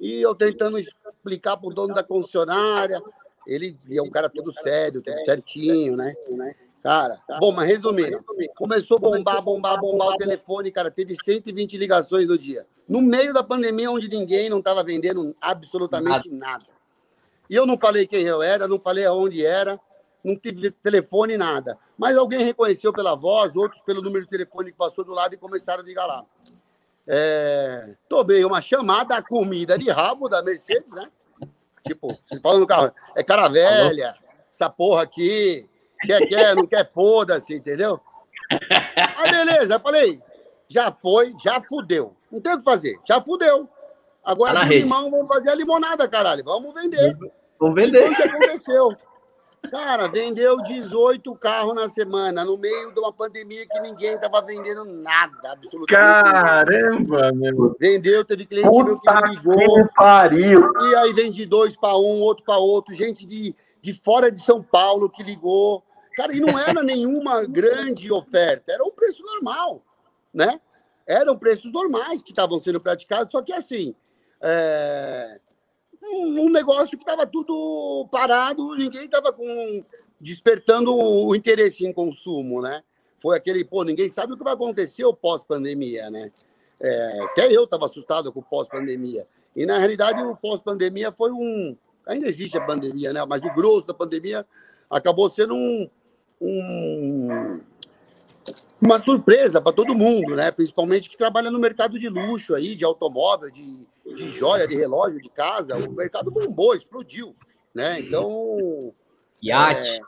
[0.00, 3.02] E eu tentando explicar para o dono da concessionária.
[3.46, 6.14] Ele é um cara todo sério, tudo certinho, né?
[6.84, 8.22] Cara, bom, mas resumindo,
[8.54, 12.66] começou a bombar, bombar, bombar o telefone, cara, teve 120 ligações no dia.
[12.86, 16.66] No meio da pandemia, onde ninguém não estava vendendo absolutamente nada.
[17.48, 19.80] E eu não falei quem eu era, não falei aonde era,
[20.22, 21.78] não tive telefone, nada.
[21.96, 25.38] Mas alguém reconheceu pela voz, outros pelo número de telefone que passou do lado e
[25.38, 26.22] começaram a ligar lá.
[27.08, 31.10] É, tomei uma chamada, comida de rabo da Mercedes, né?
[31.86, 34.14] Tipo, você fala no carro, é cara velha,
[34.52, 35.66] essa porra aqui,
[36.06, 38.00] quer, quer, não quer, foda-se, entendeu?
[38.50, 40.20] Aí beleza, eu falei,
[40.68, 42.14] já foi, já fudeu.
[42.30, 43.68] Não tem o que fazer, já fudeu.
[44.24, 46.42] Agora tá limão, vamos fazer a limonada, caralho.
[46.42, 47.16] Vamos vender.
[47.60, 48.10] Vamos vender.
[48.10, 48.96] O que aconteceu.
[49.70, 54.84] Cara, vendeu 18 carros na semana, no meio de uma pandemia que ninguém estava vendendo
[54.84, 57.32] nada, absolutamente Caramba, nada.
[57.32, 57.76] meu.
[57.78, 59.88] Vendeu, teve cliente meu que me ligou.
[59.94, 60.70] pariu.
[60.90, 64.62] E aí vende dois para um, outro para outro, gente de, de fora de São
[64.62, 65.82] Paulo que ligou.
[66.16, 69.82] Cara, e não era nenhuma grande oferta, era um preço normal,
[70.32, 70.60] né?
[71.06, 73.94] Eram preços normais que estavam sendo praticados, só que assim,
[74.40, 75.40] é
[76.12, 79.84] um, negócio que estava tudo parado, ninguém estava com
[80.20, 82.82] despertando o interesse em consumo, né?
[83.18, 86.30] Foi aquele, pô, ninguém sabe o que vai acontecer o pós-pandemia, né?
[86.80, 89.26] É, até eu estava assustado com o pós-pandemia.
[89.56, 91.76] E, na realidade, o pós-pandemia foi um...
[92.06, 93.24] Ainda existe a pandemia, né?
[93.24, 94.46] Mas o grosso da pandemia
[94.90, 95.88] acabou sendo um,
[96.40, 97.60] um
[98.84, 100.50] uma surpresa para todo mundo, né?
[100.50, 105.22] Principalmente que trabalha no mercado de luxo aí, de automóvel, de, de joia, de relógio,
[105.22, 105.76] de casa.
[105.76, 107.34] O mercado bombou, explodiu,
[107.74, 108.00] né?
[108.00, 108.92] Então.
[109.42, 110.02] Iate.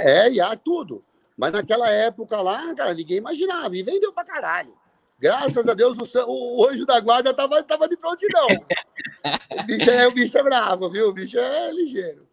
[0.00, 1.04] É, é, iate, tudo.
[1.36, 3.76] Mas naquela época lá, cara, ninguém imaginava.
[3.76, 4.72] E vendeu pra caralho.
[5.20, 8.46] Graças a Deus, o, o anjo da guarda tava, tava de prontidão.
[9.50, 11.08] O bicho, é, o bicho é bravo, viu?
[11.08, 12.26] O bicho é ligeiro.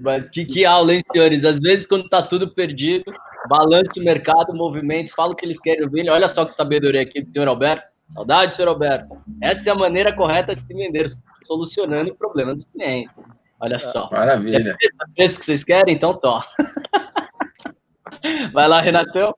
[0.00, 1.44] Mas que, que aula, hein, senhores?
[1.44, 3.12] Às vezes, quando tá tudo perdido,
[3.48, 6.08] balance o mercado, movimento, fala o que eles querem ouvir.
[6.08, 7.86] Olha só que sabedoria aqui do senhor Alberto.
[8.12, 9.16] Saudade, senhor Alberto.
[9.42, 11.10] Essa é a maneira correta de vender,
[11.44, 13.14] solucionando o problema dos clientes.
[13.60, 14.10] Olha só.
[14.10, 14.76] Maravilha.
[15.18, 15.94] É isso que vocês querem?
[15.94, 16.42] Então, tó.
[18.52, 19.34] Vai lá, Renatão.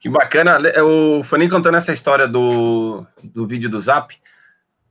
[0.00, 0.58] Que bacana.
[0.82, 4.14] O Faninho contando essa história do, do vídeo do Zap.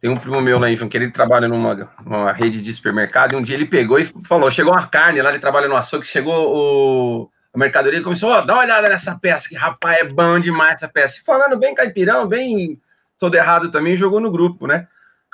[0.02, 3.36] Tem um primo meu lá em que ele trabalha numa, numa rede de supermercado, e
[3.36, 6.34] um dia ele pegou e falou: chegou uma carne lá, ele trabalha no açougue, chegou
[6.34, 10.76] o, a mercadoria começou: ó, dá uma olhada nessa peça, que rapaz, é bom demais
[10.76, 11.20] essa peça.
[11.20, 12.80] E falando bem caipirão, bem
[13.18, 14.88] todo errado também, jogou no grupo, né?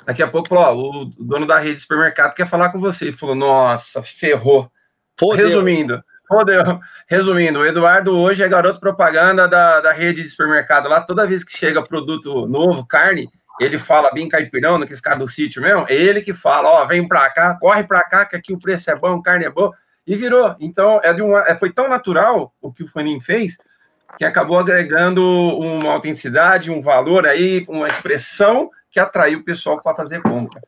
[0.04, 3.06] Daqui a pouco falou: ó, o dono da rede de supermercado quer falar com você.
[3.06, 4.70] Ele falou: nossa, ferrou.
[5.18, 5.46] Fodeu.
[5.46, 6.80] Resumindo, fodeu.
[7.08, 11.00] Resumindo, o Eduardo hoje é garoto propaganda da, da rede de supermercado lá.
[11.00, 15.62] Toda vez que chega produto novo, carne, ele fala bem caipirão, naqueles caras do sítio
[15.62, 18.58] mesmo, é ele que fala, ó, vem pra cá, corre pra cá, que aqui o
[18.58, 19.72] preço é bom, carne é boa,
[20.06, 20.54] e virou.
[20.60, 23.56] Então, é de uma, é, foi tão natural o que o Fanin fez,
[24.18, 29.96] que acabou agregando uma autenticidade, um valor aí, uma expressão que atraiu o pessoal para
[29.96, 30.60] fazer compra.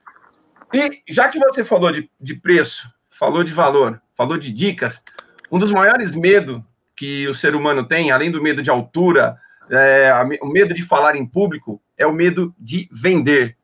[0.72, 5.01] E já que você falou de, de preço, falou de valor, falou de dicas,
[5.51, 6.61] um dos maiores medos
[6.94, 9.38] que o ser humano tem, além do medo de altura,
[9.70, 13.56] é, o medo de falar em público é o medo de vender.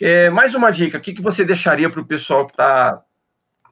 [0.00, 3.02] É, mais uma dica, o que, que você deixaria para o pessoal que está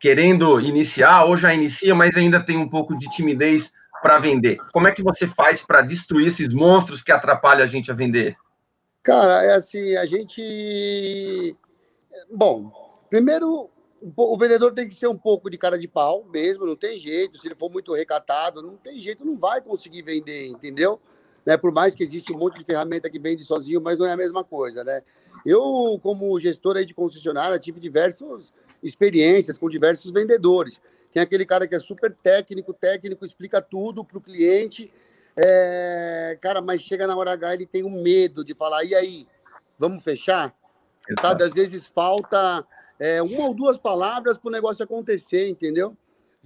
[0.00, 3.70] querendo iniciar ou já inicia, mas ainda tem um pouco de timidez
[4.02, 4.58] para vender?
[4.72, 8.36] Como é que você faz para destruir esses monstros que atrapalham a gente a vender?
[9.02, 11.56] Cara, é assim, a gente.
[12.30, 12.70] Bom,
[13.08, 13.70] primeiro,
[14.16, 17.38] o vendedor tem que ser um pouco de cara de pau mesmo, não tem jeito.
[17.38, 21.00] Se ele for muito recatado, não tem jeito, não vai conseguir vender, entendeu?
[21.48, 21.56] Né?
[21.56, 24.16] Por mais que existe um monte de ferramenta que vende sozinho, mas não é a
[24.18, 25.02] mesma coisa, né?
[25.46, 30.78] Eu, como gestor aí de concessionária, tive diversas experiências com diversos vendedores.
[31.10, 34.92] Tem aquele cara que é super técnico, técnico, explica tudo para o cliente,
[35.34, 36.36] é...
[36.42, 39.26] cara, mas chega na hora H, ele tem um medo de falar, e aí,
[39.78, 40.54] vamos fechar?
[41.08, 41.28] Exato.
[41.28, 42.62] Sabe, às vezes falta
[42.98, 45.96] é, uma ou duas palavras para o negócio acontecer, entendeu?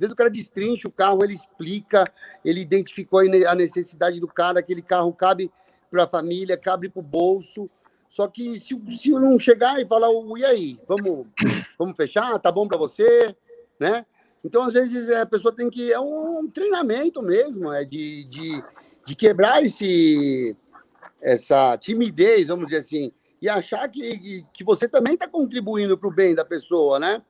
[0.02, 2.02] Vezes o cara destrincha o carro, ele explica,
[2.44, 5.48] ele identificou a necessidade do cara, aquele carro cabe
[5.88, 7.70] para a família, cabe para o bolso,
[8.10, 11.28] só que se, se não chegar e falar, e aí, vamos,
[11.78, 12.36] vamos fechar?
[12.40, 13.32] Tá bom para você?
[13.78, 14.04] Né?
[14.42, 15.92] Então, às vezes, a pessoa tem que.
[15.92, 18.64] É um treinamento mesmo, é de, de,
[19.06, 20.56] de quebrar esse,
[21.20, 26.12] essa timidez, vamos dizer assim, e achar que, que, você também está contribuindo para o
[26.12, 27.22] bem da pessoa, né?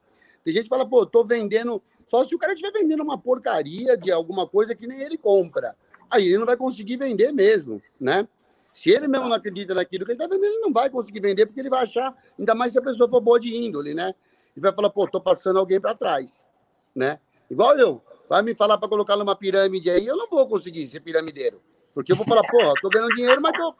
[0.42, 1.82] Tem gente que fala, pô, tô vendendo.
[2.12, 5.74] Só se o cara estiver vendendo uma porcaria de alguma coisa que nem ele compra.
[6.10, 8.28] Aí ele não vai conseguir vender mesmo, né?
[8.74, 11.46] Se ele mesmo não acredita naquilo que ele está vendendo, ele não vai conseguir vender,
[11.46, 14.14] porque ele vai achar, ainda mais se a pessoa for boa de índole, né?
[14.54, 16.46] Ele vai falar, pô, tô passando alguém para trás,
[16.94, 17.18] né?
[17.50, 18.02] Igual eu.
[18.28, 21.62] Vai me falar para colocar numa pirâmide aí, eu não vou conseguir ser piramideiro.
[21.94, 23.74] Porque eu vou falar, porra, tô ganhando dinheiro, mas tô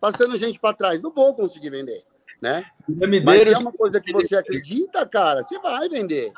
[0.00, 1.02] passando gente para trás.
[1.02, 2.04] Não vou conseguir vender,
[2.40, 2.64] né?
[3.22, 6.32] Mas se é uma coisa que você acredita, cara, você vai vender.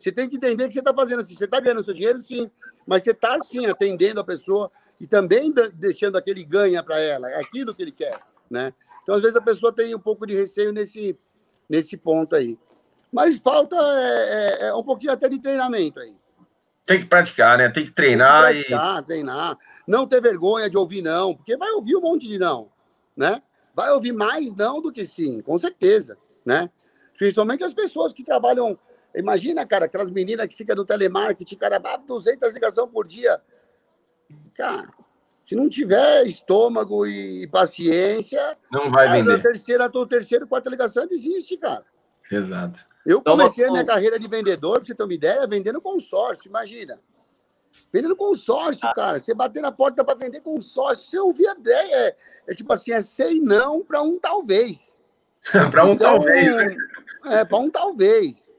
[0.00, 1.34] Você tem que entender que você está fazendo assim.
[1.34, 2.50] Você está ganhando seu dinheiro, sim.
[2.86, 7.40] Mas você está, sim, atendendo a pessoa e também deixando aquele ganha para ela, é
[7.40, 8.74] aquilo que ele quer, né?
[9.02, 11.16] Então, às vezes, a pessoa tem um pouco de receio nesse,
[11.68, 12.58] nesse ponto aí.
[13.12, 16.14] Mas falta é, é, é um pouquinho até de treinamento aí.
[16.86, 17.68] Tem que praticar, né?
[17.68, 19.06] Tem que treinar Tem que praticar, e.
[19.06, 19.58] Treinar.
[19.86, 22.68] Não ter vergonha de ouvir não, porque vai ouvir um monte de não,
[23.16, 23.42] né?
[23.74, 26.70] Vai ouvir mais não do que sim, com certeza, né?
[27.16, 28.78] Principalmente as pessoas que trabalham.
[29.14, 33.40] Imagina, cara, aquelas meninas que ficam no telemarketing, cara, 200 ligações por dia.
[34.54, 34.88] Cara,
[35.44, 39.34] se não tiver estômago e paciência, não vai vender.
[39.34, 41.84] A terceira, a terceira, quarta ligação desiste, cara.
[42.30, 42.80] Exato.
[43.04, 46.48] Eu então, comecei a minha carreira de vendedor, para você ter uma ideia, vendendo consórcio,
[46.48, 47.00] imagina.
[47.92, 48.94] Vendendo consórcio, ah.
[48.94, 49.18] cara.
[49.18, 51.94] Você bater na porta para vender consórcio, você ouvir a ideia.
[51.94, 52.16] É,
[52.48, 54.96] é tipo assim, é sei não para um talvez.
[55.50, 56.76] para um então, talvez, né?
[57.24, 58.49] É, para um talvez,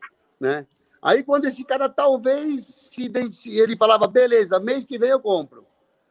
[0.42, 0.66] né?
[1.02, 3.10] Aí quando esse cara talvez se
[3.48, 5.66] ele falava, beleza, mês que vem eu compro.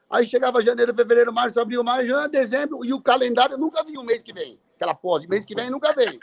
[0.09, 4.23] Aí chegava janeiro, fevereiro, março, abril, maio, dezembro, e o calendário nunca vinha o mês
[4.23, 4.59] que vem.
[4.75, 6.19] Aquela porra de mês que vem nunca vem.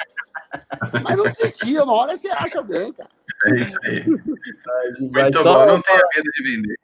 [1.03, 3.09] Mas não desistia, uma hora você acha alguém, cara.
[3.45, 4.05] É isso aí.
[4.99, 6.79] Muito bom, não tenha medo de vender.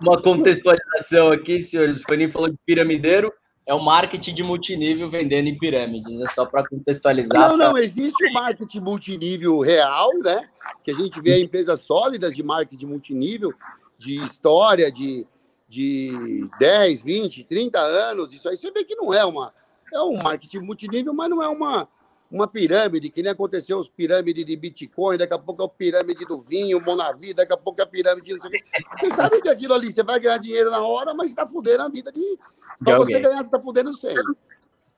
[0.00, 2.02] Uma contextualização aqui, senhores.
[2.02, 3.32] O Faninho falou de piramideiro
[3.64, 7.50] é o marketing de multinível vendendo em pirâmides, é só para contextualizar.
[7.50, 10.48] Não, não, existe o marketing multinível real, né?
[10.82, 13.52] Que a gente vê empresas sólidas de marketing multinível,
[13.96, 15.26] de história, de,
[15.68, 18.32] de 10, 20, 30 anos.
[18.32, 19.54] Isso aí você vê que não é uma.
[19.94, 21.86] É um marketing multinível, mas não é uma,
[22.32, 26.24] uma pirâmide, que nem aconteceu os pirâmides de Bitcoin, daqui a pouco é o pirâmide
[26.24, 28.38] do vinho, Monavi, daqui a pouco é a pirâmide.
[28.38, 31.88] Você sabe que aquilo ali você vai ganhar dinheiro na hora, mas está fudendo a
[31.90, 32.38] vida de.
[32.82, 34.16] Para você ganhar, você está fudendo sem.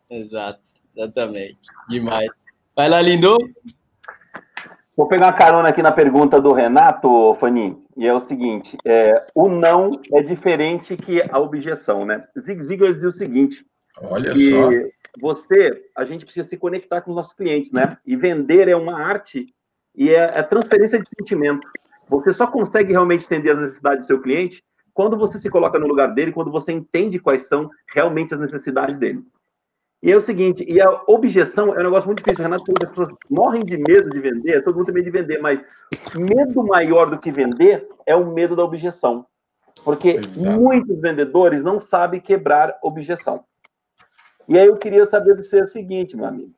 [0.09, 0.61] Exato,
[0.95, 1.59] exatamente.
[1.89, 2.31] Demais.
[2.77, 3.37] Vai lá, Lindo.
[4.97, 9.27] Vou pegar uma carona aqui na pergunta do Renato, Fani, e é o seguinte: é,
[9.35, 12.25] o não é diferente que a objeção, né?
[12.39, 13.67] Zig Ziglar dizia o seguinte:
[14.01, 14.71] Olha só
[15.21, 17.97] você, a gente precisa se conectar com os nossos clientes, né?
[18.07, 19.55] E vender é uma arte
[19.95, 21.67] e é, é transferência de sentimento.
[22.09, 25.87] Você só consegue realmente entender as necessidades do seu cliente quando você se coloca no
[25.87, 29.23] lugar dele, quando você entende quais são realmente as necessidades dele.
[30.03, 32.45] E é o seguinte, e a objeção é um negócio muito difícil.
[32.45, 35.61] Renato, as pessoas morrem de medo de vender, todo mundo tem medo de vender, mas
[36.15, 39.25] medo maior do que vender é o medo da objeção.
[39.83, 40.61] Porque Exato.
[40.61, 43.45] muitos vendedores não sabem quebrar objeção.
[44.49, 46.53] E aí eu queria saber do você o seguinte, meu amigo.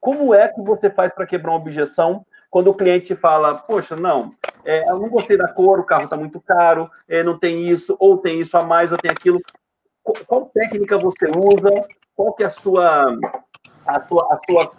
[0.00, 4.32] Como é que você faz para quebrar uma objeção quando o cliente fala, poxa, não,
[4.64, 7.96] é, eu não gostei da cor, o carro está muito caro, é, não tem isso,
[7.98, 9.40] ou tem isso a mais, ou tem aquilo.
[10.02, 11.86] Qual, qual técnica você usa?
[12.14, 13.18] Qual que é a sua,
[13.86, 14.72] a sua, a sua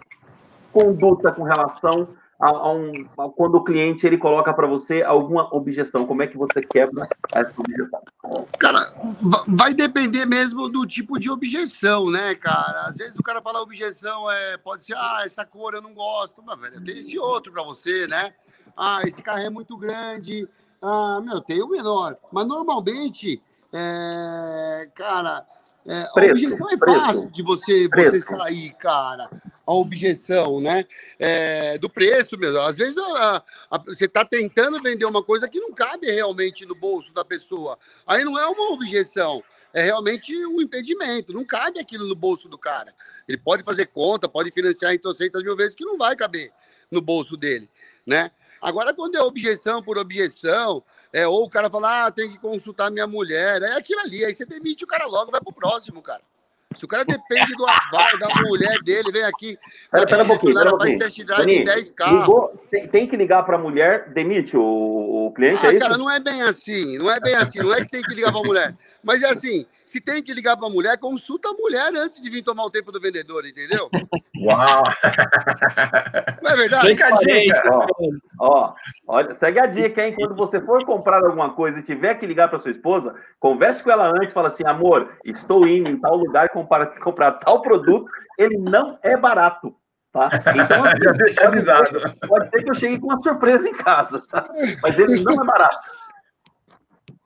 [0.72, 5.52] conduta com relação a, a um, a, quando o cliente ele coloca para você alguma
[5.54, 6.06] objeção?
[6.06, 8.00] Como é que você quebra essa objeção?
[8.58, 8.80] Cara,
[9.48, 12.88] vai depender mesmo do tipo de objeção, né, cara?
[12.88, 16.42] Às vezes o cara fala objeção é, pode ser, ah, essa cor eu não gosto,
[16.42, 18.32] mas velho, tem esse outro para você, né?
[18.76, 20.48] Ah, esse carro é muito grande,
[20.80, 22.16] ah, meu, tem o menor.
[22.30, 23.40] Mas normalmente,
[23.72, 25.44] é, cara,
[25.88, 29.30] é, a objeção é preço, fácil de você, você sair, cara.
[29.66, 30.84] A objeção, né?
[31.18, 32.58] É, do preço mesmo.
[32.58, 36.74] Às vezes a, a, você está tentando vender uma coisa que não cabe realmente no
[36.74, 37.78] bolso da pessoa.
[38.06, 41.32] Aí não é uma objeção, é realmente um impedimento.
[41.32, 42.94] Não cabe aquilo no bolso do cara.
[43.26, 46.52] Ele pode fazer conta, pode financiar em 300 mil vezes que não vai caber
[46.90, 47.68] no bolso dele,
[48.06, 48.30] né?
[48.60, 52.90] Agora, quando é objeção por objeção, é, ou o cara fala, ah, tem que consultar
[52.90, 53.62] minha mulher.
[53.62, 54.24] É aquilo ali.
[54.24, 56.22] Aí você demite o cara logo, vai pro próximo, cara.
[56.76, 59.58] Se o cara depende do aval da mulher dele, vem aqui.
[59.90, 60.54] Pera, pera um pouquinho.
[60.54, 60.98] Pera um pouquinho.
[60.98, 62.20] test drive em 10 carros.
[62.20, 65.96] Ligou, tem, tem, que ligar para a mulher, demite o, o cliente, ah, é cara,
[65.96, 66.98] não é bem assim.
[66.98, 67.58] Não é bem assim.
[67.60, 68.76] Não é que tem que ligar para a mulher.
[69.02, 72.28] Mas é assim, se tem que ligar para a mulher, consulta a mulher antes de
[72.28, 73.88] vir tomar o tempo do vendedor, entendeu?
[74.42, 74.82] Uau!
[76.42, 76.86] Não é verdade?
[76.88, 77.62] Fica a dica.
[77.70, 77.86] Ó,
[78.40, 78.74] ó,
[79.06, 80.14] olha, segue a dica, hein?
[80.14, 83.90] Quando você for comprar alguma coisa e tiver que ligar para sua esposa, converse com
[83.90, 88.06] ela antes, fala assim, amor, estou indo em tal lugar comprar, comprar tal produto,
[88.38, 89.74] ele não é barato.
[90.12, 90.28] Tá?
[90.54, 91.00] Então, assim,
[91.34, 94.22] pode, ser, pode ser que eu chegue com uma surpresa em casa,
[94.82, 95.90] mas ele não é barato.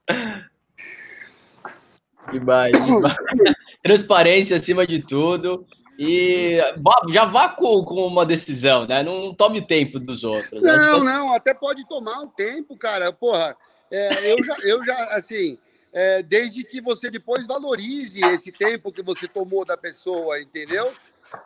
[2.33, 3.17] Demais, demais.
[3.83, 5.67] Transparência acima de tudo.
[5.99, 6.59] E
[7.11, 9.03] já vá com, com, uma decisão, né?
[9.03, 10.63] Não tome tempo dos outros.
[10.63, 10.75] Né?
[10.75, 11.13] Não, né?
[11.13, 13.13] não, até pode tomar um tempo, cara.
[13.13, 13.55] Porra,
[13.91, 15.59] é, eu, já, eu já, assim,
[15.93, 20.93] é, desde que você depois valorize esse tempo que você tomou da pessoa, entendeu?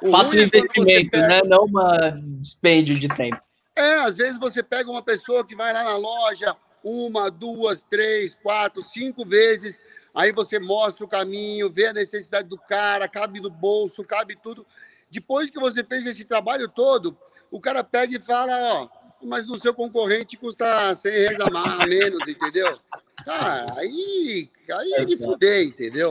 [0.01, 1.27] O Faça um é investimento, pega...
[1.27, 1.43] né?
[1.45, 3.39] Não uma dispêndio de tempo.
[3.75, 8.37] É, às vezes você pega uma pessoa que vai lá na loja uma, duas, três,
[8.37, 9.81] quatro, cinco vezes
[10.17, 14.65] Aí você mostra o caminho, vê a necessidade do cara, cabe no bolso, cabe tudo.
[15.11, 17.15] Depois que você fez esse trabalho todo,
[17.51, 18.89] o cara pega e fala, ó,
[19.23, 22.79] mas no seu concorrente custa 100 reais a menos, entendeu?
[23.27, 26.09] Cara, aí, aí é de fuder, entendeu?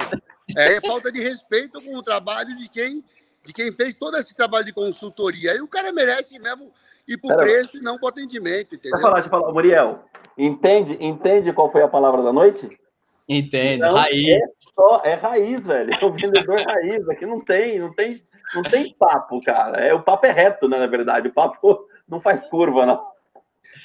[0.55, 3.03] É, é falta de respeito com o trabalho de quem,
[3.43, 5.53] de quem fez todo esse trabalho de consultoria.
[5.53, 6.71] Aí o cara merece mesmo
[7.07, 8.91] ir pro preço e não pro atendimento, entendeu?
[8.91, 9.51] Deixa eu falar, deixa eu falar.
[9.51, 10.05] Muriel,
[10.37, 12.69] entende, entende qual foi a palavra da noite?
[13.27, 14.35] Entendo, então, raiz.
[14.35, 14.39] É,
[14.75, 15.93] só, é raiz, velho.
[15.93, 17.09] É o vendedor raiz.
[17.09, 19.83] Aqui não tem, não tem, não tem papo, cara.
[19.83, 21.27] É, o papo é reto, né, na verdade.
[21.27, 23.15] O papo não faz curva, não.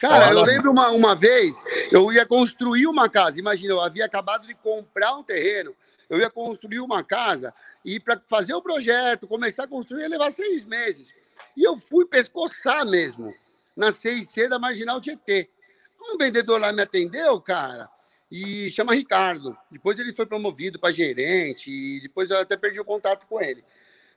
[0.01, 3.39] Cara, eu lembro uma, uma vez, eu ia construir uma casa.
[3.39, 5.75] Imagina, eu havia acabado de comprar um terreno.
[6.09, 7.53] Eu ia construir uma casa
[7.85, 11.13] e para fazer o projeto, começar a construir, ia levar seis meses.
[11.57, 13.35] E eu fui pescoçar mesmo,
[13.77, 15.51] na CIC da Marginal Tietê.
[16.03, 17.89] Um vendedor lá me atendeu, cara
[18.31, 19.57] e chama Ricardo.
[19.71, 23.65] Depois ele foi promovido para gerente e depois eu até perdi o contato com ele.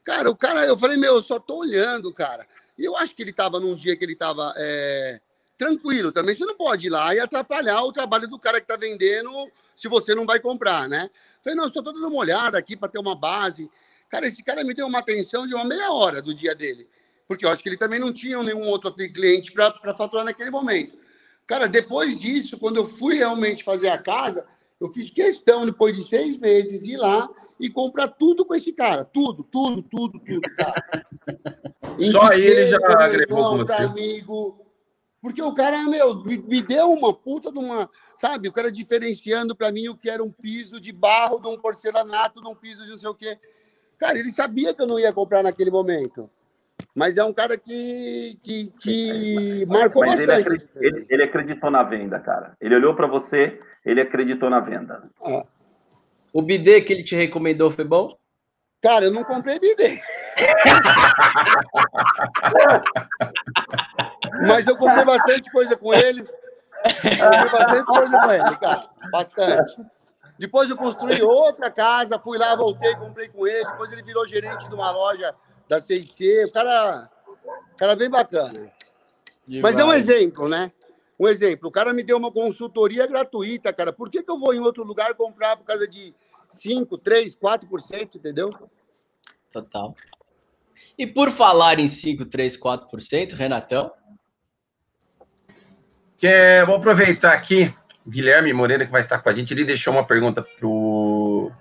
[0.04, 2.46] Cara, o cara, eu falei, meu, eu só tô olhando, cara.
[2.78, 5.20] E eu acho que ele estava num dia que ele estava é,
[5.58, 6.36] tranquilo também.
[6.36, 9.32] Você não pode ir lá e atrapalhar o trabalho do cara que está vendendo
[9.76, 11.10] se você não vai comprar, né?
[11.38, 13.70] Eu falei, não, estou dando uma olhada aqui para ter uma base.
[14.10, 16.88] Cara, esse cara me deu uma atenção de uma meia hora do dia dele.
[17.28, 20.98] Porque eu acho que ele também não tinha nenhum outro cliente para faturar naquele momento.
[21.46, 24.46] Cara, depois disso, quando eu fui realmente fazer a casa,
[24.80, 27.30] eu fiz questão, depois de seis meses, ir lá
[27.60, 29.06] e comprar tudo com esse cara.
[29.06, 31.06] Tudo, tudo, tudo, tudo, cara.
[32.12, 34.60] Só ele já agregou com amigo.
[35.22, 37.90] Porque o cara, meu, me deu uma puta de uma.
[38.16, 41.58] Sabe, o cara diferenciando para mim o que era um piso de barro, de um
[41.58, 43.40] porcelanato, de um piso de não sei o quê.
[43.98, 46.30] Cara, ele sabia que eu não ia comprar naquele momento.
[46.96, 50.32] Mas é um cara que, que, que marcou Mas bastante.
[50.32, 52.56] Ele, acreditou, ele, ele acreditou na venda, cara.
[52.62, 55.04] Ele olhou para você, ele acreditou na venda.
[55.26, 55.44] É.
[56.32, 58.16] O bidê que ele te recomendou foi bom?
[58.82, 60.00] Cara, eu não comprei bidê.
[64.48, 66.22] Mas eu comprei bastante coisa com ele.
[66.22, 68.90] Eu comprei bastante coisa com ele, cara.
[69.12, 69.76] Bastante.
[70.38, 73.66] Depois eu construí outra casa, fui lá, voltei, comprei com ele.
[73.66, 75.34] Depois ele virou gerente de uma loja
[75.74, 77.10] da CIC, o cara,
[77.78, 78.72] cara bem bacana.
[79.62, 80.72] Mas é um exemplo, né?
[81.20, 83.92] Um exemplo, o cara me deu uma consultoria gratuita, cara.
[83.92, 86.14] Por que, que eu vou em outro lugar comprar por causa de
[86.50, 88.50] 5, 3, 4%, entendeu?
[89.52, 89.96] Total.
[90.98, 93.92] E por falar em 5, 3, 4%, Renatão?
[96.18, 97.74] Que, vou aproveitar aqui,
[98.08, 101.52] Guilherme Moreira, que vai estar com a gente, ele deixou uma pergunta pro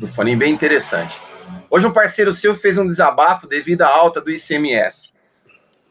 [0.00, 1.20] do Fone bem interessante.
[1.70, 5.12] Hoje um parceiro seu fez um desabafo devido à alta do ICMS.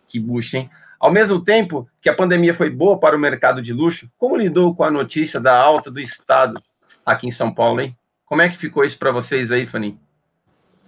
[0.07, 0.69] Que bucha, hein?
[0.99, 4.75] Ao mesmo tempo que a pandemia foi boa para o mercado de luxo, como lidou
[4.75, 6.61] com a notícia da alta do Estado
[7.05, 7.95] aqui em São Paulo, hein?
[8.25, 9.97] Como é que ficou isso para vocês aí, Fanny?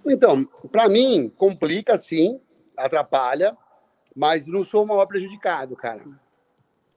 [0.04, 2.40] Então, para mim, complica sim,
[2.76, 3.56] atrapalha,
[4.14, 6.02] mas não sou o maior prejudicado, cara.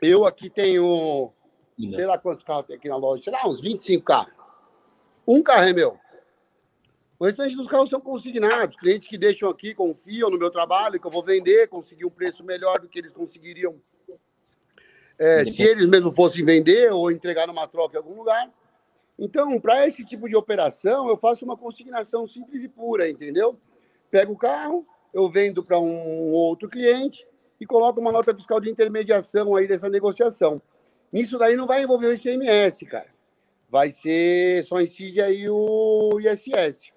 [0.01, 1.31] Eu aqui tenho,
[1.77, 4.33] sei lá quantos carros tem aqui na loja, sei lá, uns 25 carros.
[5.27, 5.97] Um carro é meu.
[7.23, 8.75] O restante dos carros são consignados.
[8.75, 12.43] Clientes que deixam aqui, confiam no meu trabalho, que eu vou vender, conseguir um preço
[12.43, 13.79] melhor do que eles conseguiriam
[15.17, 18.51] é, se eles mesmos fossem vender ou entregar numa troca em algum lugar.
[19.17, 23.57] Então, para esse tipo de operação, eu faço uma consignação simples e pura, entendeu?
[24.11, 27.25] Pego o carro, eu vendo para um outro cliente
[27.57, 30.61] e coloco uma nota fiscal de intermediação aí dessa negociação.
[31.09, 33.13] Nisso daí não vai envolver o ICMS, cara.
[33.69, 36.91] Vai ser, só incide aí o ISS.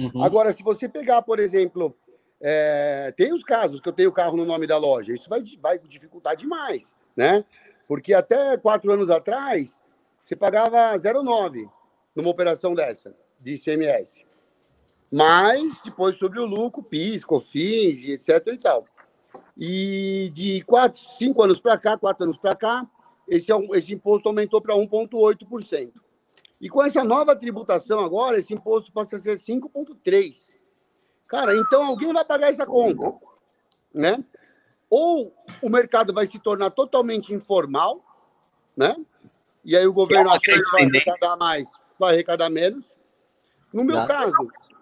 [0.00, 0.24] Uhum.
[0.24, 1.94] Agora, se você pegar, por exemplo,
[2.40, 5.42] é, tem os casos que eu tenho o carro no nome da loja, isso vai,
[5.60, 7.44] vai dificultar demais, né?
[7.86, 9.78] Porque até quatro anos atrás,
[10.20, 11.68] você pagava 0,9
[12.14, 14.24] numa operação dessa, de ICMS.
[15.12, 18.86] Mas depois sobre o lucro, PIS, COFINS, etc e tal.
[19.58, 22.86] E de quatro, cinco anos para cá, quatro anos para cá,
[23.28, 25.92] esse, esse imposto aumentou para 1,8%.
[26.60, 30.58] E com essa nova tributação agora, esse imposto passa a ser 5,3%.
[31.26, 33.14] Cara, então alguém vai pagar essa conta,
[33.94, 34.22] né?
[34.90, 35.32] Ou
[35.62, 38.04] o mercado vai se tornar totalmente informal,
[38.76, 38.96] né?
[39.64, 42.84] E aí o governo vai arrecadar mais, vai arrecadar menos.
[43.72, 44.34] No meu caso,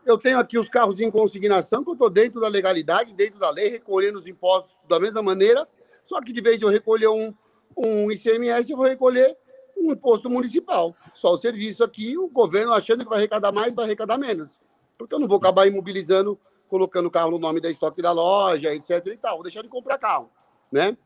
[0.07, 3.51] eu tenho aqui os carros em consignação, que eu estou dentro da legalidade, dentro da
[3.51, 5.69] lei, recolhendo os impostos da mesma maneira,
[6.07, 7.35] só que de vez de eu recolher um,
[7.77, 9.37] um ICMS, eu vou recolher
[9.81, 10.95] um imposto municipal.
[11.15, 14.61] Só o serviço aqui, o governo achando que vai arrecadar mais, vai arrecadar menos.
[14.97, 18.75] Porque eu não vou acabar imobilizando, colocando o carro no nome da estoque da loja,
[18.75, 19.07] etc.
[19.07, 19.35] e tal.
[19.35, 20.31] Vou deixar de comprar carro,
[20.73, 20.97] né?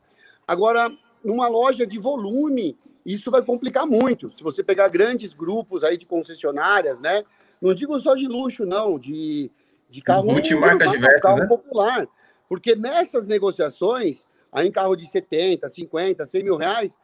[0.46, 0.90] Agora,
[1.24, 4.32] numa loja de volume, isso vai complicar muito.
[4.36, 7.24] Se você pegar grandes grupos aí de concessionárias, né?
[7.60, 9.50] Não digo só de luxo, não, de,
[9.88, 11.46] de carro, Multimarca diversas, carro né?
[11.46, 12.08] popular.
[12.48, 16.96] Porque nessas negociações, aí em carro de 70, 50, 100 mil reais,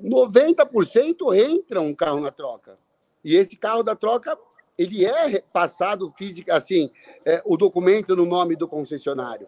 [0.00, 2.78] 90% entra um carro na troca.
[3.24, 4.36] E esse carro da troca,
[4.76, 6.90] ele é passado física, assim,
[7.24, 9.46] é, o documento no nome do concessionário.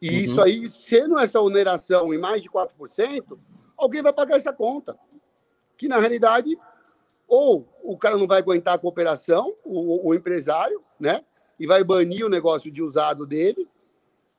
[0.00, 0.24] E uhum.
[0.24, 3.38] isso aí, sendo essa oneração em mais de 4%,
[3.76, 4.96] alguém vai pagar essa conta.
[5.76, 6.56] Que, na realidade,
[7.26, 11.24] ou o cara não vai aguentar a cooperação, o, o empresário, né?
[11.58, 13.68] E vai banir o negócio de usado dele,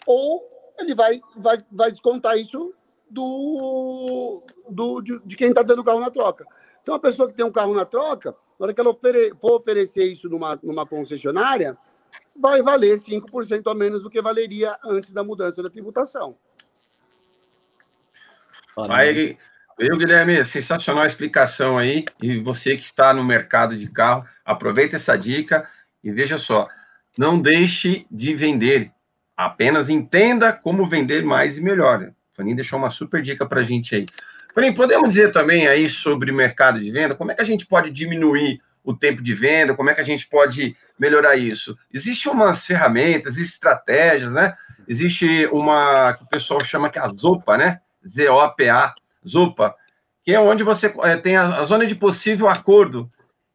[0.06, 0.48] ou
[0.78, 2.74] ele vai, vai, vai descontar isso
[3.10, 6.46] do, do, de, de quem está dando o carro na troca.
[6.82, 9.58] Então, a pessoa que tem um carro na troca, na hora que ela ofere, for
[9.58, 11.78] oferecer isso numa, numa concessionária,
[12.40, 16.38] vai valer 5% a menos do que valeria antes da mudança da tributação.
[18.90, 19.38] Aí,
[19.78, 22.06] eu, Guilherme, sensacional a explicação aí.
[22.22, 25.70] E você que está no mercado de carro, aproveita essa dica
[26.04, 26.66] e veja só:
[27.18, 28.92] não deixe de vender,
[29.36, 32.12] apenas entenda como vender mais e melhor.
[32.40, 34.06] Faninho deixou uma super dica para a gente aí.
[34.56, 37.14] Faninho, podemos dizer também aí sobre mercado de venda?
[37.14, 39.76] Como é que a gente pode diminuir o tempo de venda?
[39.76, 41.78] Como é que a gente pode melhorar isso?
[41.94, 44.56] Existem umas ferramentas, estratégias, né?
[44.88, 47.82] Existe uma que o pessoal chama que é a ZOPA, né?
[48.08, 48.94] Z-O-P-A
[49.28, 49.76] Zupa,
[50.24, 53.10] que é onde você é, tem a, a, zona de possível acordo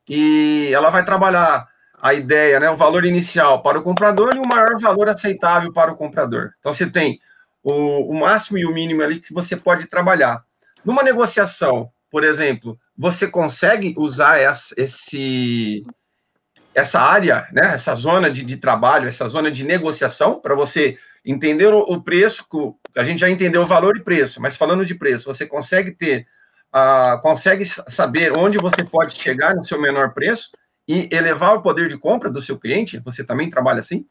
[0.09, 1.67] e ela vai trabalhar
[2.01, 5.91] a ideia, né, o valor inicial para o comprador e o maior valor aceitável para
[5.91, 6.51] o comprador.
[6.59, 7.19] Então você tem
[7.65, 10.45] o, o máximo e o mínimo ali que você pode trabalhar.
[10.85, 15.83] Numa negociação, por exemplo, você consegue usar essa, esse,
[16.75, 21.73] essa área, né, essa zona de, de trabalho, essa zona de negociação, para você entender
[21.73, 22.45] o, o, preço,
[22.95, 26.27] a gente já entendeu o valor e preço, mas falando de preço, você consegue ter,
[26.75, 30.51] uh, consegue saber onde você pode chegar no seu menor preço
[30.87, 32.99] e elevar o poder de compra do seu cliente?
[32.99, 34.07] Você também trabalha assim?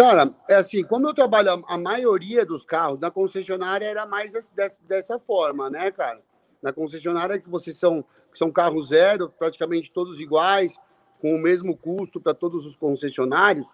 [0.00, 4.78] Cara, é assim, como eu trabalho a maioria dos carros, na concessionária era mais dessa,
[4.88, 6.22] dessa forma, né, cara?
[6.62, 10.74] Na concessionária que vocês são, são carros zero, praticamente todos iguais,
[11.20, 13.66] com o mesmo custo para todos os concessionários.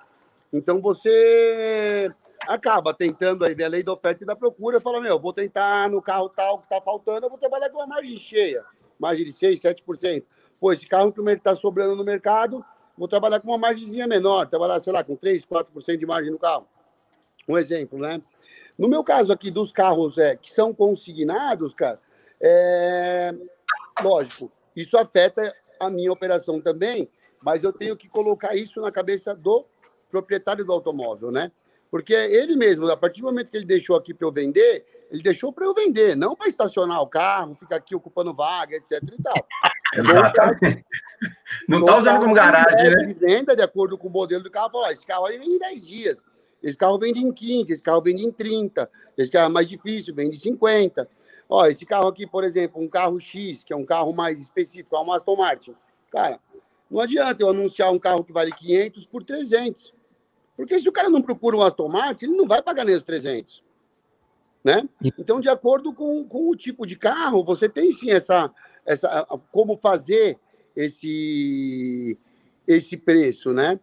[0.52, 2.12] Então você
[2.48, 5.88] acaba tentando aí ver a lei da oferta e da procura, fala, meu, vou tentar
[5.88, 8.64] no carro tal que está faltando, eu vou trabalhar com uma margem cheia,
[8.98, 10.24] margem de 6, 7%.
[10.58, 12.64] Pô, esse carro que está sobrando no mercado,
[12.96, 16.38] vou trabalhar com uma margemzinha menor, trabalhar, sei lá, com 3, 4% de margem no
[16.38, 16.66] carro.
[17.48, 18.20] Um exemplo, né?
[18.78, 22.00] No meu caso aqui dos carros é, que são consignados, cara,
[22.40, 23.34] é...
[24.02, 27.08] lógico, isso afeta a minha operação também,
[27.42, 29.64] mas eu tenho que colocar isso na cabeça do
[30.10, 31.50] proprietário do automóvel, né?
[31.90, 35.22] Porque ele mesmo, a partir do momento que ele deixou aqui para eu vender, ele
[35.22, 39.00] deixou para eu vender, não para estacionar o carro, ficar aqui ocupando vaga, etc.
[39.02, 39.34] E tal.
[39.94, 40.84] Exatamente.
[41.68, 43.06] Não está usando como garagem, né?
[43.06, 45.58] De venda, de acordo com o modelo do carro, fala, esse carro aí vem em
[45.58, 46.22] 10 dias,
[46.62, 50.14] esse carro vende em 15, esse carro vende em 30, esse carro é mais difícil,
[50.14, 51.08] vende em 50.
[51.48, 54.96] Ó, esse carro aqui, por exemplo, um carro X, que é um carro mais específico,
[54.96, 55.74] é um Aston Martin.
[56.10, 56.40] Cara,
[56.90, 59.92] não adianta eu anunciar um carro que vale 500 por 300.
[60.56, 63.04] Porque se o cara não procura um Aston Martin, ele não vai pagar nem os
[63.04, 63.62] 300.
[64.64, 64.88] Né?
[65.16, 68.50] Então, de acordo com, com o tipo de carro, você tem sim essa,
[68.86, 70.38] essa como fazer
[70.76, 72.18] esse,
[72.66, 73.80] esse preço, né?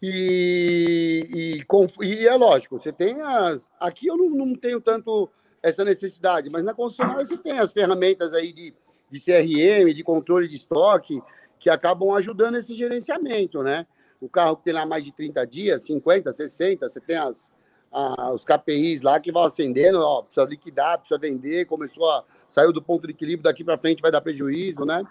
[0.00, 3.70] E, e, e, é lógico, você tem as.
[3.80, 5.28] Aqui eu não, não tenho tanto
[5.62, 8.74] essa necessidade, mas na concessionária você tem as ferramentas aí de,
[9.10, 11.20] de CRM, de controle de estoque,
[11.58, 13.86] que acabam ajudando esse gerenciamento, né?
[14.20, 17.50] O carro que tem lá mais de 30 dias, 50, 60, você tem as,
[17.90, 22.72] a, os KPIs lá que vão acendendo, ó, precisa liquidar, precisa vender, começou a saiu
[22.72, 25.04] do ponto de equilíbrio, daqui para frente vai dar prejuízo, né?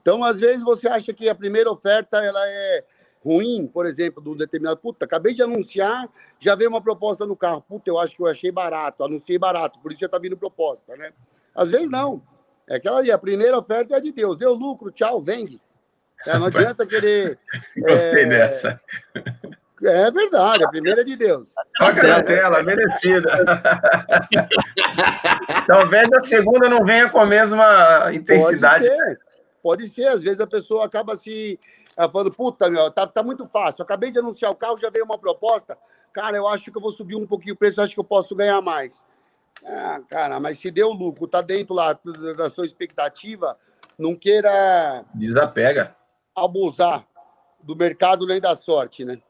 [0.00, 2.84] Então, às vezes você acha que a primeira oferta ela é
[3.24, 4.76] ruim, por exemplo, de um determinado.
[4.76, 6.08] Puta, acabei de anunciar,
[6.38, 7.62] já veio uma proposta no carro.
[7.62, 10.94] Puta, eu acho que eu achei barato, anunciei barato, por isso já está vindo proposta,
[10.96, 11.12] né?
[11.54, 12.22] Às vezes não.
[12.68, 14.36] É aquela ali, a primeira oferta é de Deus.
[14.36, 15.60] Deu lucro, tchau, vende.
[16.26, 17.38] É, não adianta querer.
[17.76, 18.26] Gostei é...
[18.26, 18.80] dessa.
[19.84, 21.46] É verdade, a primeira é de Deus.
[21.78, 23.30] Toca na tela, merecida.
[25.66, 28.86] Talvez a segunda não venha com a mesma intensidade.
[28.86, 29.20] Pode ser,
[29.62, 30.06] pode ser.
[30.06, 31.58] às vezes a pessoa acaba se
[32.10, 33.82] falando, puta, meu, tá, tá muito fácil.
[33.82, 35.76] acabei de anunciar o carro, já veio uma proposta.
[36.12, 38.34] Cara, eu acho que eu vou subir um pouquinho o preço, acho que eu posso
[38.34, 39.04] ganhar mais.
[39.64, 41.98] Ah, cara, mas se deu lucro, tá dentro lá
[42.36, 43.56] da sua expectativa,
[43.98, 45.04] não queira.
[45.14, 45.94] Desapega.
[46.36, 47.04] Abusar
[47.62, 49.20] do mercado nem da sorte, né?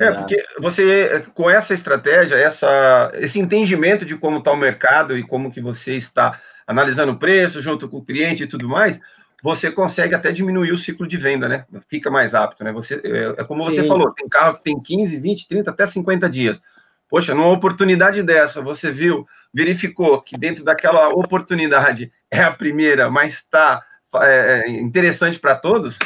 [0.00, 5.26] É, porque você, com essa estratégia, essa, esse entendimento de como está o mercado e
[5.26, 8.98] como que você está analisando o preço junto com o cliente e tudo mais,
[9.42, 11.66] você consegue até diminuir o ciclo de venda, né?
[11.88, 12.72] Fica mais apto, né?
[12.72, 13.76] Você, é, é como Sim.
[13.76, 16.62] você falou, tem carro que tem 15, 20, 30, até 50 dias.
[17.10, 23.34] Poxa, numa oportunidade dessa, você viu, verificou que dentro daquela oportunidade é a primeira, mas
[23.34, 23.82] está
[24.14, 25.98] é, é, interessante para todos,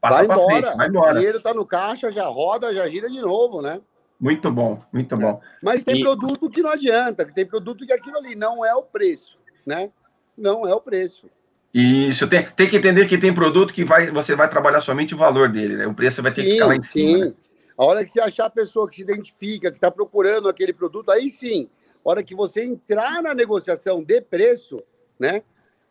[0.00, 0.62] passa vai embora.
[0.62, 1.12] Frente, vai embora.
[1.12, 3.80] O dinheiro está no caixa, já roda, já gira de novo, né?
[4.18, 5.18] Muito bom, muito é.
[5.18, 5.40] bom.
[5.62, 6.02] Mas tem e...
[6.02, 9.90] produto que não adianta, tem produto que aquilo ali não é o preço, né?
[10.36, 11.28] Não é o preço.
[11.72, 15.18] Isso, tem, tem que entender que tem produto que vai, você vai trabalhar somente o
[15.18, 15.86] valor dele, né?
[15.86, 17.18] O preço vai ter sim, que ficar lá em cima.
[17.18, 17.24] Sim.
[17.26, 17.34] Né?
[17.76, 21.10] A hora que você achar a pessoa que se identifica, que está procurando aquele produto,
[21.10, 21.68] aí sim.
[22.02, 24.82] A hora que você entrar na negociação de preço,
[25.20, 25.42] né?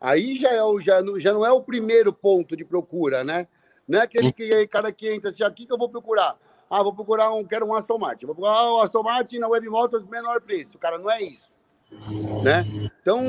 [0.01, 3.47] Aí já, é o, já, já não é o primeiro ponto de procura, né?
[3.87, 6.37] Não é aquele que cada que entra assim, aqui que eu vou procurar.
[6.69, 8.25] Ah, vou procurar um, quero um Aston Martin.
[8.25, 10.77] Vou procurar um Aston Martin na Web Motors menor preço.
[10.79, 11.53] Cara, não é isso.
[12.43, 12.65] Né?
[13.01, 13.21] Então,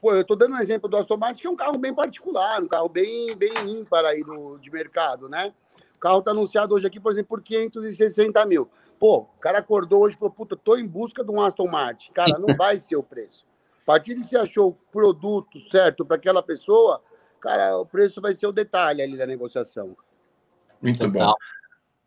[0.00, 2.60] pô, eu estou dando um exemplo do Aston Martin, que é um carro bem particular,
[2.60, 5.52] um carro bem, bem ímpar aí do, de mercado, né?
[5.94, 8.68] O carro está anunciado hoje aqui, por exemplo, por 560 mil.
[8.98, 12.12] Pô, o cara acordou hoje e falou, puta, tô em busca de um Aston Martin.
[12.12, 13.46] Cara, não vai ser o preço.
[13.82, 17.00] A partir de se achou o produto certo para aquela pessoa,
[17.44, 19.94] cara, o preço vai ser o detalhe ali da negociação.
[20.80, 21.34] Muito bom.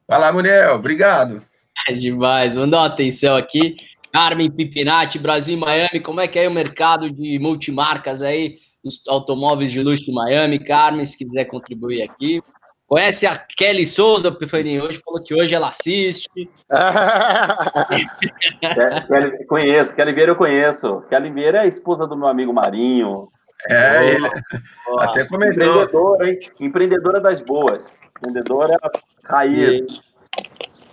[0.07, 1.43] Vai lá, Muriel, obrigado.
[1.87, 3.77] É demais, dar uma atenção aqui.
[4.11, 9.71] Carmen Pipinati, Brasil Miami, como é que é o mercado de multimarcas aí, os automóveis
[9.71, 10.57] de luxo de Miami?
[10.57, 12.41] Carmen, se quiser contribuir aqui.
[12.87, 14.85] Conhece a Kelly Souza, Pifaninho?
[14.85, 16.49] Hoje falou que hoje ela assiste.
[19.07, 21.01] Kelly, conheço, Kelly Vieira eu conheço.
[21.09, 23.29] Kelly Vieira é a esposa do meu amigo Marinho.
[23.69, 24.27] É, ele
[24.99, 25.63] até comentou.
[25.63, 26.39] Empreendedora, hein?
[26.59, 27.83] Empreendedora das boas.
[28.17, 28.77] Empreendedora
[29.23, 29.85] raiz.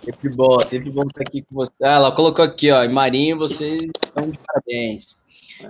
[0.03, 1.73] Sempre bom, sempre bom estar aqui com você.
[1.81, 5.17] Ela colocou aqui, ó, Marinho, vocês estão de parabéns.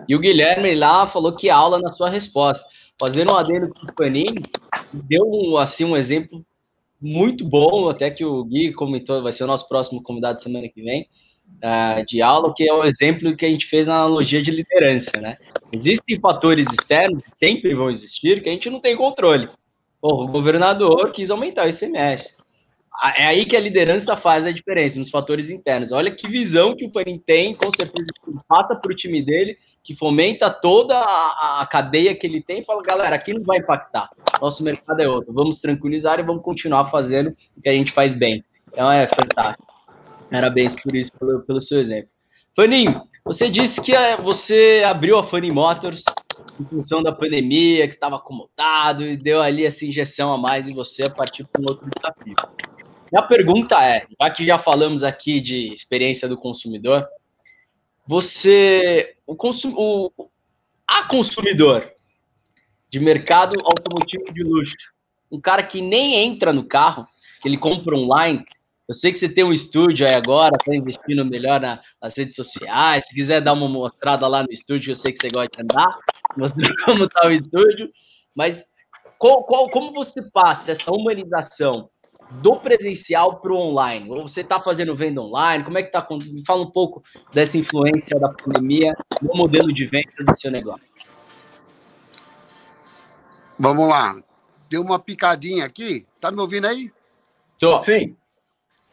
[0.08, 2.66] E o Guilherme lá falou que aula na sua resposta.
[3.00, 4.41] Fazendo um adendo com o Panini,
[4.93, 6.46] deu um, assim, um exemplo
[7.02, 10.82] muito bom, até que o Gui comentou, vai ser o nosso próximo convidado semana que
[10.82, 11.08] vem,
[11.64, 14.52] uh, de aula, que é o um exemplo que a gente fez na analogia de
[14.52, 15.38] liderança, né?
[15.72, 19.48] Existem fatores externos, sempre vão existir, que a gente não tem controle.
[20.02, 22.36] o governador quis aumentar o ICMS.
[23.18, 25.91] É aí que a liderança faz a diferença, nos fatores internos.
[25.91, 28.08] Olha que visão que o Panin tem, com certeza
[28.48, 32.66] passa para o time dele, que fomenta toda a, a, cadeia que ele tem e
[32.66, 34.10] fala, galera, aqui não vai impactar.
[34.41, 35.34] Nosso mercado é outro.
[35.34, 38.43] Vamos tranquilizar e vamos continuar fazendo o que a gente faz bem.
[38.72, 39.74] Então é fantástico.
[40.30, 42.09] Parabéns por isso, pelo, pelo seu exemplo.
[42.55, 46.03] Faninho, você disse que eh, você abriu a Funny Motors
[46.59, 50.73] em função da pandemia, que estava acomodado e deu ali essa injeção a mais em
[50.73, 52.36] você a partir de um outro desafio.
[53.11, 57.05] E a pergunta é, já que já falamos aqui de experiência do consumidor,
[58.07, 60.11] você, o, consum, o
[60.88, 61.91] a consumidor,
[62.89, 64.76] de mercado automotivo de luxo.
[65.32, 67.07] Um cara que nem entra no carro,
[67.43, 68.45] ele compra online.
[68.88, 72.36] Eu sei que você tem um estúdio aí agora, está investindo melhor na, nas redes
[72.36, 73.04] sociais.
[73.08, 75.98] Se quiser dar uma mostrada lá no estúdio, eu sei que você gosta de andar,
[76.38, 77.90] mostrar como está o estúdio.
[78.36, 78.66] Mas
[79.18, 81.90] qual, qual, como você passa essa humanização
[82.44, 84.08] do presencial para o online?
[84.12, 85.64] Ou você está fazendo venda online?
[85.64, 86.06] Como é que está?
[86.12, 90.86] Me fala um pouco dessa influência da pandemia no modelo de venda do seu negócio.
[93.58, 94.14] Vamos lá.
[94.70, 96.06] Deu uma picadinha aqui.
[96.22, 96.92] Tá me ouvindo aí?
[97.58, 97.84] Tô.
[97.84, 98.16] Sim.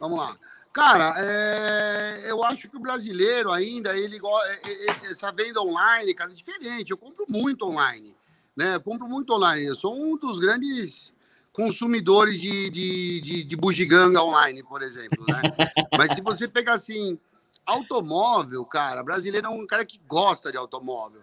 [0.03, 0.37] Vamos lá.
[0.73, 4.19] Cara, é, eu acho que o brasileiro ainda, ele
[4.65, 6.91] é, é, essa venda online, cara, é diferente.
[6.91, 8.13] Eu compro muito online.
[8.53, 8.75] Né?
[8.75, 9.65] Eu compro muito online.
[9.65, 11.13] Eu sou um dos grandes
[11.53, 15.23] consumidores de, de, de, de bugiganga online, por exemplo.
[15.25, 15.41] Né?
[15.97, 17.17] Mas se você pegar assim,
[17.65, 21.21] automóvel, cara, brasileiro é um cara que gosta de automóvel.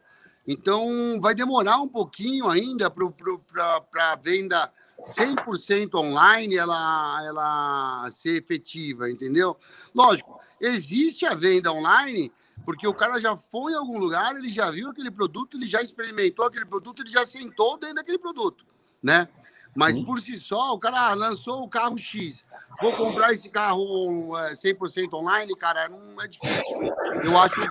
[0.48, 4.72] Então vai demorar um pouquinho ainda para a venda
[5.04, 9.56] 100% online ela, ela ser efetiva, entendeu?
[9.94, 12.32] Lógico, existe a venda online
[12.64, 15.80] porque o cara já foi em algum lugar, ele já viu aquele produto, ele já
[15.80, 18.66] experimentou aquele produto, ele já sentou dentro daquele produto,
[19.02, 19.28] né?
[19.74, 22.44] Mas por si só, o cara lançou o carro X.
[22.80, 26.80] Vou comprar esse carro 100% é, online, cara, não é difícil.
[27.22, 27.62] Eu acho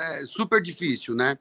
[0.00, 1.38] é, super difícil, né?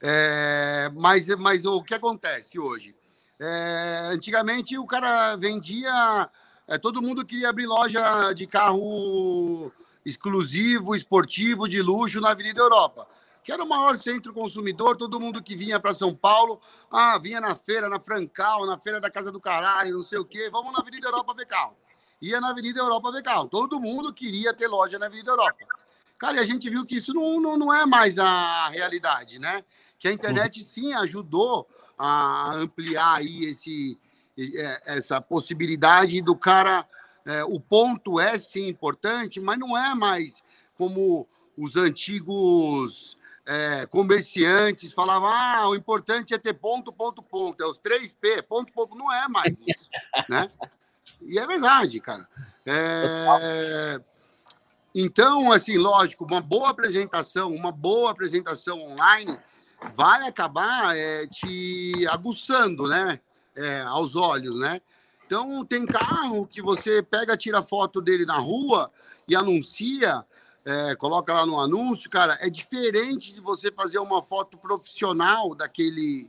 [0.00, 2.95] É, mas, mas o que acontece hoje?
[3.38, 6.30] É, antigamente o cara vendia,
[6.66, 9.72] é, todo mundo queria abrir loja de carro
[10.04, 13.06] exclusivo, esportivo, de luxo na Avenida Europa
[13.46, 16.60] que era o maior centro consumidor, todo mundo que vinha para São Paulo,
[16.90, 20.24] ah, vinha na feira, na Francal, na feira da Casa do Caralho, não sei o
[20.24, 21.76] quê, vamos na Avenida Europa ver carro.
[22.20, 23.46] Ia na Avenida Europa ver carro.
[23.46, 25.64] Todo mundo queria ter loja na Avenida Europa.
[26.18, 29.64] Cara, e a gente viu que isso não, não, não é mais a realidade, né?
[29.96, 31.68] Que a internet sim ajudou
[31.98, 33.98] a ampliar aí esse,
[34.38, 36.86] é, essa possibilidade do cara.
[37.24, 40.42] É, o ponto é sim importante, mas não é mais
[40.78, 41.26] como
[41.56, 47.62] os antigos é, comerciantes falavam: ah, o importante é ter ponto, ponto, ponto.
[47.62, 48.94] É os três P, ponto, ponto.
[48.94, 49.88] Não é mais isso,
[50.28, 50.50] né?
[51.22, 52.28] E é verdade, cara.
[52.64, 54.00] É...
[54.94, 59.38] Então, assim, lógico, uma boa apresentação, uma boa apresentação online
[59.94, 63.20] vai acabar é, te aguçando, né?
[63.54, 64.80] É, aos olhos, né?
[65.24, 68.90] Então, tem carro que você pega, tira foto dele na rua
[69.26, 70.24] e anuncia
[70.66, 76.28] é, coloca lá no anúncio, cara, é diferente de você fazer uma foto profissional daquele,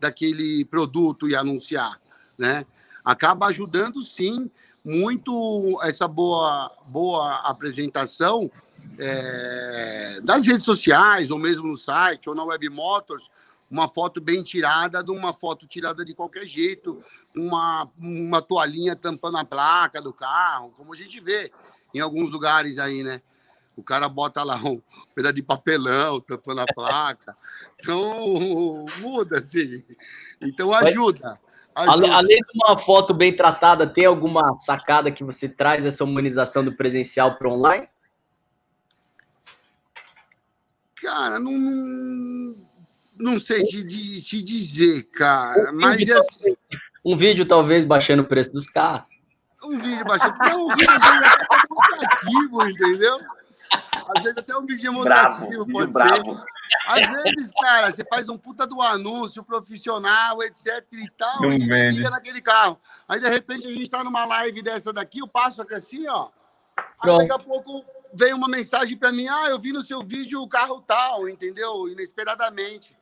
[0.00, 2.00] daquele produto e anunciar,
[2.36, 2.66] né?
[3.04, 4.50] Acaba ajudando, sim,
[4.84, 8.50] muito essa boa, boa apresentação
[8.98, 13.28] é, das redes sociais, ou mesmo no site, ou na Web Motors,
[13.70, 17.02] uma foto bem tirada de uma foto tirada de qualquer jeito,
[17.34, 21.52] uma, uma toalhinha tampando a placa do carro, como a gente vê
[21.92, 23.20] em alguns lugares aí, né?
[23.76, 24.80] o cara bota lá um
[25.14, 27.36] pedaço de papelão tampando a placa.
[27.78, 29.84] Então, muda, assim.
[30.40, 31.38] Então, ajuda.
[31.74, 32.14] ajuda.
[32.14, 36.72] Além de uma foto bem tratada, tem alguma sacada que você traz essa humanização do
[36.72, 37.86] presencial para online?
[41.00, 42.56] Cara, não,
[43.18, 43.84] não sei te,
[44.22, 45.70] te dizer, cara.
[45.72, 46.56] Um mas vídeo, assim,
[47.04, 49.08] um vídeo, talvez, baixando o preço dos carros.
[49.62, 50.38] Um vídeo baixando.
[50.38, 53.18] Não, um vídeo demonstrativo, entendeu?
[54.14, 56.36] Às vezes até um vídeo mostrativo pode bravo.
[56.36, 56.44] ser.
[56.86, 61.90] Às vezes, cara, você faz um puta do anúncio profissional, etc e tal, Não e
[61.90, 62.78] liga naquele carro.
[63.08, 66.28] Aí, de repente, a gente tá numa live dessa daqui, eu passo aqui assim, ó.
[67.00, 67.84] Aí, daqui a pouco
[68.16, 71.88] vem uma mensagem para mim, ah, eu vi no seu vídeo o carro tal, entendeu?
[71.88, 72.96] Inesperadamente.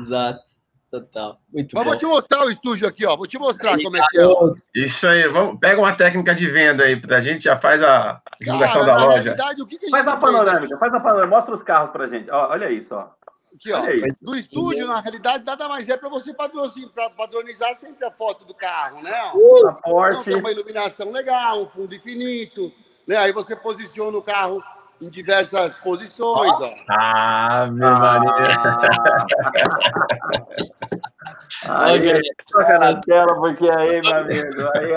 [0.00, 0.50] Exato.
[0.90, 1.40] Total.
[1.52, 1.90] Muito Mas bom.
[1.90, 3.16] vou te mostrar o estúdio aqui, ó.
[3.16, 4.84] Vou te mostrar como é que é.
[4.84, 5.28] Isso aí.
[5.28, 9.36] Vamos, pega uma técnica de venda aí pra gente, já faz a divulgação da loja.
[9.60, 11.36] O que que a faz a panorâmica, faz a panorâmica.
[11.36, 12.28] Mostra os carros pra gente.
[12.28, 13.08] Ó, olha isso, ó.
[13.54, 13.82] Aqui, ó.
[14.20, 19.00] Do estúdio, na realidade, nada mais é para você padronizar sempre a foto do carro,
[19.00, 19.30] né?
[19.32, 20.20] Uh, a Porsche.
[20.20, 22.72] Então, tem uma iluminação legal, um fundo infinito.
[23.10, 23.16] Né?
[23.16, 24.62] Aí você posiciona o carro
[25.02, 26.52] em diversas posições.
[26.52, 26.74] Ó.
[26.88, 27.98] Ah, meu ah.
[27.98, 28.48] Maria.
[31.64, 34.62] Aí, toca na tela, porque aí, meu amigo.
[34.76, 34.92] Aí,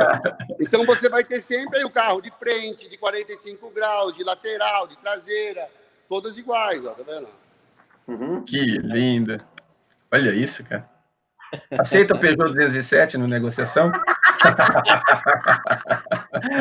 [0.62, 4.88] Então você vai ter sempre aí o carro de frente, de 45 graus, de lateral,
[4.88, 5.68] de traseira,
[6.08, 7.28] todas iguais, ó, tá vendo?
[8.08, 8.46] Uhum.
[8.46, 9.40] Que linda.
[10.12, 10.88] Olha isso, cara.
[11.80, 13.92] Aceita o Peugeot 207 no negociação?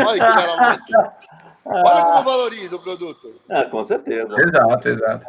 [0.06, 3.40] Olha que Olha como valoriza o produto.
[3.48, 4.34] Ah, com certeza.
[4.40, 5.26] Exato, exato.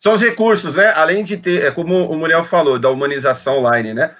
[0.00, 0.92] São os recursos, né?
[0.94, 4.16] Além de ter, é como o Muriel falou, da humanização online, né?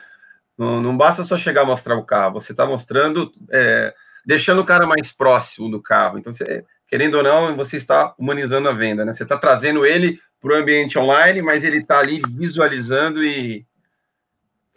[0.56, 3.94] Não, não basta só chegar a mostrar o carro, você está mostrando, é,
[4.26, 6.18] deixando o cara mais próximo do carro.
[6.18, 9.14] Então, você, querendo ou não, você está humanizando a venda, né?
[9.14, 13.64] Você está trazendo ele para o ambiente online, mas ele está ali visualizando e.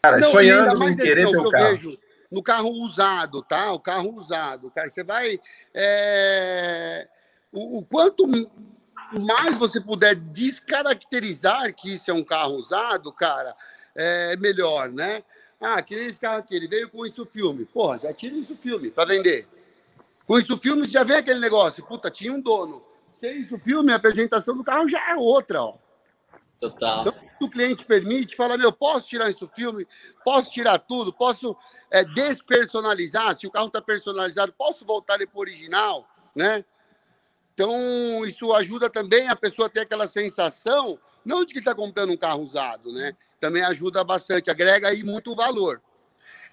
[0.01, 1.75] Cara, não, sonhando em querer ter o carro.
[1.75, 1.97] Vejo
[2.33, 3.71] no carro usado, tá?
[3.71, 4.89] O carro usado, cara.
[4.89, 5.39] Você vai.
[5.73, 7.07] É...
[7.51, 8.25] O, o, quanto
[9.19, 13.55] mais você puder descaracterizar que isso é um carro usado, cara,
[13.95, 15.23] é melhor, né?
[15.61, 17.65] Ah, que nem esse carro aqui, ele veio com isso filme.
[17.65, 19.47] Porra, já tira isso filme para vender.
[20.25, 21.85] Com isso filme já vem aquele negócio.
[21.85, 22.83] Puta, tinha um dono.
[23.13, 25.75] Sem isso filme, a apresentação do carro já é outra, ó.
[26.69, 27.01] Total.
[27.01, 29.85] Então, o cliente permite, fala, meu, posso tirar isso filme,
[30.23, 31.57] posso tirar tudo, posso
[31.91, 36.63] é, despersonalizar, se o carro está personalizado, posso voltar ele para o original, né?
[37.53, 42.11] Então, isso ajuda também a pessoa a ter aquela sensação, não de que está comprando
[42.11, 43.13] um carro usado, né?
[43.41, 45.81] Também ajuda bastante, agrega aí muito valor.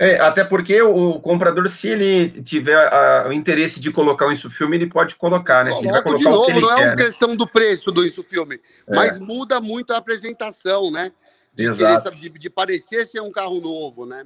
[0.00, 4.74] É, até porque o, comprador, se ele tiver a, o interesse de colocar o Insufilme,
[4.78, 5.72] ele pode colocar, né?
[5.72, 6.96] Coloca colocar de novo, não quer, é uma né?
[6.96, 8.96] questão do preço do Insufilme, é.
[8.96, 11.12] mas muda muito a apresentação, né?
[11.52, 12.04] De, Exato.
[12.12, 14.24] Querer, de, de, parecer ser um carro novo, né?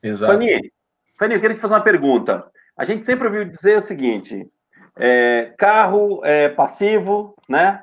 [0.00, 0.34] Exato.
[0.34, 0.70] Fani,
[1.18, 2.46] Fani, eu queria te fazer uma pergunta.
[2.76, 4.48] A gente sempre ouviu dizer o seguinte:
[4.96, 7.82] é, carro é, passivo, né?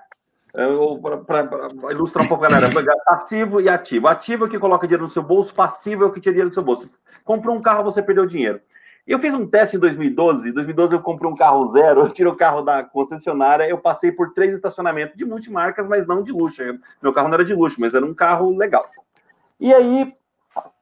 [0.55, 2.71] Para ilustrar um pouco galera,
[3.05, 4.07] passivo e ativo.
[4.07, 6.49] Ativo é o que coloca dinheiro no seu bolso, passivo é o que tira dinheiro
[6.49, 6.89] do seu bolso.
[7.25, 8.61] Comprou um carro, você perdeu dinheiro.
[9.05, 10.49] Eu fiz um teste em 2012.
[10.49, 14.11] Em 2012 eu comprei um carro zero, eu tirei o carro da concessionária, eu passei
[14.11, 16.63] por três estacionamentos de multimarcas, mas não de luxo.
[17.03, 18.89] Meu carro não era de luxo, mas era um carro legal.
[19.59, 20.15] E aí,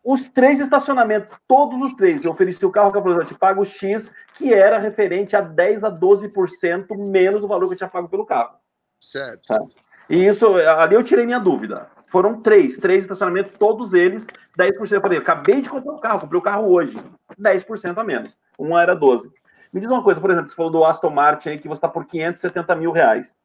[0.03, 4.11] os três estacionamentos, todos os três, eu ofereci o carro que eu te pago X,
[4.35, 8.25] que era referente a 10 a 12% menos do valor que eu tinha pago pelo
[8.25, 8.62] carro.
[9.03, 9.45] Certo.
[9.45, 9.73] Sabe?
[10.09, 11.87] E isso, ali eu tirei minha dúvida.
[12.07, 14.27] Foram três, três estacionamentos, todos eles
[14.57, 14.91] 10%.
[14.91, 16.97] Eu falei, acabei de comprar o um carro, comprei o um carro hoje.
[17.39, 18.29] 10% a menos.
[18.57, 19.31] Um era 12.
[19.71, 21.89] Me diz uma coisa, por exemplo, você falou do Aston Martin aí, que você está
[21.89, 23.35] por 570 mil reais.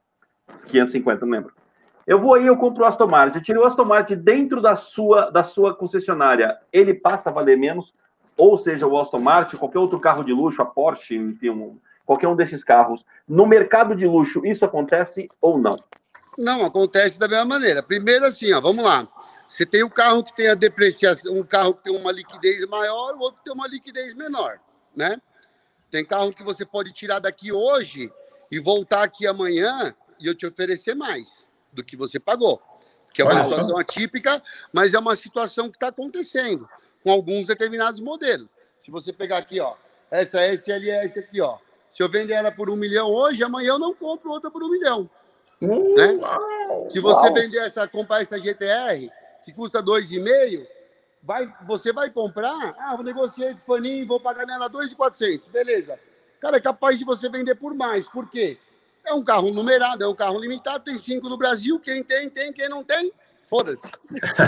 [0.66, 1.54] 550, não lembro.
[2.06, 3.38] Eu vou aí, eu compro o Aston Martin.
[3.38, 6.58] Eu tirei o Aston Martin dentro da sua, da sua concessionária.
[6.72, 7.94] Ele passa a valer menos?
[8.36, 11.78] Ou seja, o Aston Martin, qualquer outro carro de luxo, a Porsche, enfim, um,
[12.08, 13.04] qualquer um desses carros.
[13.28, 15.78] No mercado de luxo, isso acontece ou não?
[16.38, 17.82] Não, acontece da mesma maneira.
[17.82, 19.06] Primeiro, assim, ó, vamos lá.
[19.46, 23.14] Você tem o carro que tem a depreciação, um carro que tem uma liquidez maior,
[23.14, 24.58] o outro tem uma liquidez menor,
[24.96, 25.20] né?
[25.90, 28.10] Tem carro que você pode tirar daqui hoje
[28.50, 32.62] e voltar aqui amanhã e eu te oferecer mais do que você pagou.
[33.12, 34.42] Que é uma situação atípica,
[34.72, 36.66] mas é uma situação que está acontecendo
[37.04, 38.48] com alguns determinados modelos.
[38.82, 39.74] Se você pegar aqui, ó,
[40.10, 41.58] essa SLS aqui, ó,
[41.98, 44.70] se eu vender ela por um milhão hoje, amanhã eu não compro outra por um
[44.70, 45.10] milhão.
[45.60, 46.12] Uh, né?
[46.12, 47.34] Uau, Se você uau.
[47.34, 49.10] vender essa, comprar essa GTR,
[49.44, 50.64] que custa 2,5,
[51.20, 55.98] vai, você vai comprar, ah, vou negociar com o Faninho, vou pagar nela 2,400, beleza.
[56.38, 58.58] Cara, é capaz de você vender por mais, por quê?
[59.04, 62.52] É um carro numerado, é um carro limitado, tem cinco no Brasil, quem tem, tem,
[62.52, 63.12] quem não tem,
[63.48, 63.88] foda-se.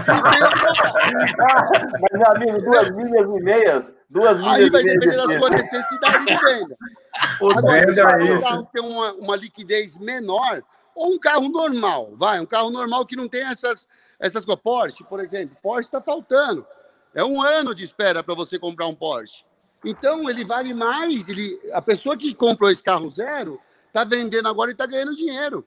[2.01, 6.25] Mas, meu amigo, duas milhas e meias, duas milhas Aí vai depender da sua necessidade
[6.27, 6.77] de venda.
[7.41, 10.63] Agora, se é um carro tem uma, uma liquidez menor,
[10.95, 13.87] ou um carro normal, vai, um carro normal que não tem essas,
[14.19, 14.63] essas coisas.
[14.63, 16.67] Porsche, por exemplo, Porsche está faltando.
[17.15, 19.45] É um ano de espera para você comprar um Porsche.
[19.85, 21.29] Então, ele vale mais.
[21.29, 25.67] Ele, a pessoa que comprou esse carro zero está vendendo agora e está ganhando dinheiro.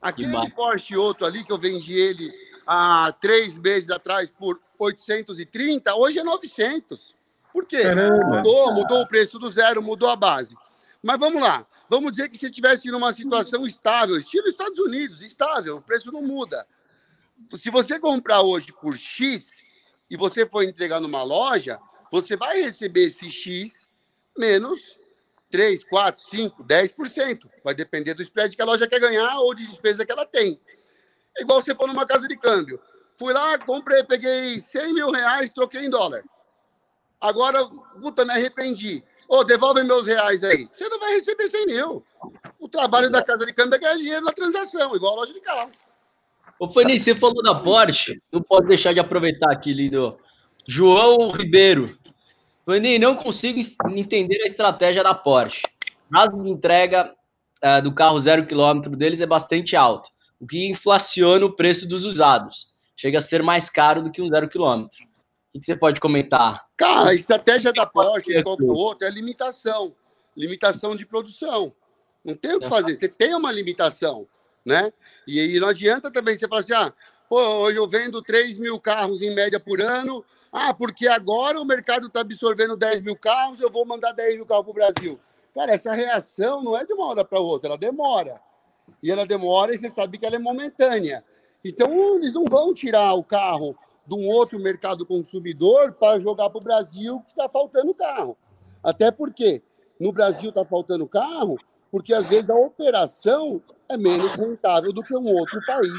[0.00, 2.32] Aquele Porsche outro ali, que eu vendi ele
[2.66, 7.14] há três meses atrás por 830, hoje é 900.
[7.52, 7.82] Por quê?
[7.82, 8.36] Caramba.
[8.36, 10.56] Mudou, mudou o preço do zero, mudou a base.
[11.02, 11.66] Mas vamos lá.
[11.88, 16.22] Vamos dizer que se tivesse numa situação estável, estilo Estados Unidos, estável, o preço não
[16.22, 16.66] muda.
[17.58, 19.56] Se você comprar hoje por X
[20.10, 21.78] e você for entregar numa loja,
[22.12, 23.88] você vai receber esse X
[24.36, 24.97] menos
[25.50, 27.38] 3, 4, 5, 10%.
[27.64, 30.60] Vai depender do spread que a loja quer ganhar ou de despesa que ela tem.
[31.36, 32.80] É igual você for numa casa de câmbio.
[33.16, 36.22] Fui lá, comprei, peguei 100 mil reais, troquei em dólar.
[37.20, 37.66] Agora,
[38.00, 39.02] puta, me arrependi.
[39.28, 40.68] Ô, oh, devolve meus reais aí.
[40.72, 42.04] Você não vai receber 100 mil.
[42.58, 45.40] O trabalho da casa de câmbio é ganhar dinheiro na transação, igual a loja de
[45.40, 45.70] carro.
[46.58, 50.18] Ô, Fanny, você falou da Porsche, não pode deixar de aproveitar aqui, lindo.
[50.66, 51.86] João Ribeiro.
[52.68, 53.58] Fanny, não consigo
[53.96, 55.62] entender a estratégia da Porsche.
[56.06, 57.14] O prazo de entrega
[57.64, 62.04] uh, do carro zero quilômetro deles é bastante alto, o que inflaciona o preço dos
[62.04, 62.68] usados.
[62.94, 64.98] Chega a ser mais caro do que um zero quilômetro.
[65.54, 66.66] O que você pode comentar?
[66.76, 69.94] Cara, a estratégia da Porsche e qualquer outro é limitação.
[70.36, 71.72] Limitação de produção.
[72.22, 72.94] Não tem o que fazer.
[72.94, 74.28] Você tem uma limitação.
[74.66, 74.92] né?
[75.26, 76.92] E aí não adianta também você falar assim, ah,
[77.30, 81.64] pô, hoje eu vendo 3 mil carros em média por ano, ah, porque agora o
[81.64, 85.20] mercado está absorvendo 10 mil carros, eu vou mandar 10 mil carros para o Brasil.
[85.54, 88.40] Cara, essa reação não é de uma hora para outra, ela demora.
[89.02, 91.24] E ela demora e você sabe que ela é momentânea.
[91.64, 93.76] Então, eles não vão tirar o carro
[94.06, 98.36] de um outro mercado consumidor para jogar para o Brasil que está faltando carro.
[98.82, 99.62] Até porque
[100.00, 101.58] no Brasil está faltando carro,
[101.90, 105.92] porque às vezes a operação é menos rentável do que um outro país.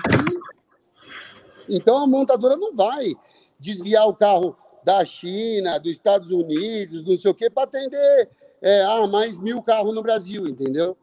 [1.68, 3.14] Então a montadora não vai
[3.60, 8.30] desviar o carro da China, dos Estados Unidos, não sei o quê, para atender
[8.62, 10.98] é, ah, mais mil carros no Brasil, entendeu?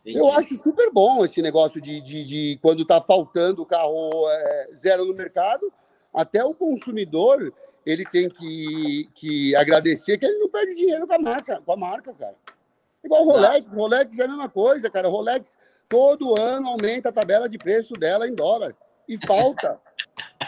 [0.00, 0.18] Entendi.
[0.18, 4.70] Eu acho super bom esse negócio de, de, de quando está faltando o carro é,
[4.74, 5.70] zero no mercado,
[6.12, 7.52] até o consumidor
[7.84, 11.76] ele tem que, que agradecer que ele não perde dinheiro com a marca, com a
[11.76, 12.34] marca, cara.
[13.02, 15.08] Igual o Rolex, Rolex é a mesma coisa, cara.
[15.08, 15.56] Rolex
[15.88, 18.74] todo ano aumenta a tabela de preço dela em dólar.
[19.08, 19.80] E falta.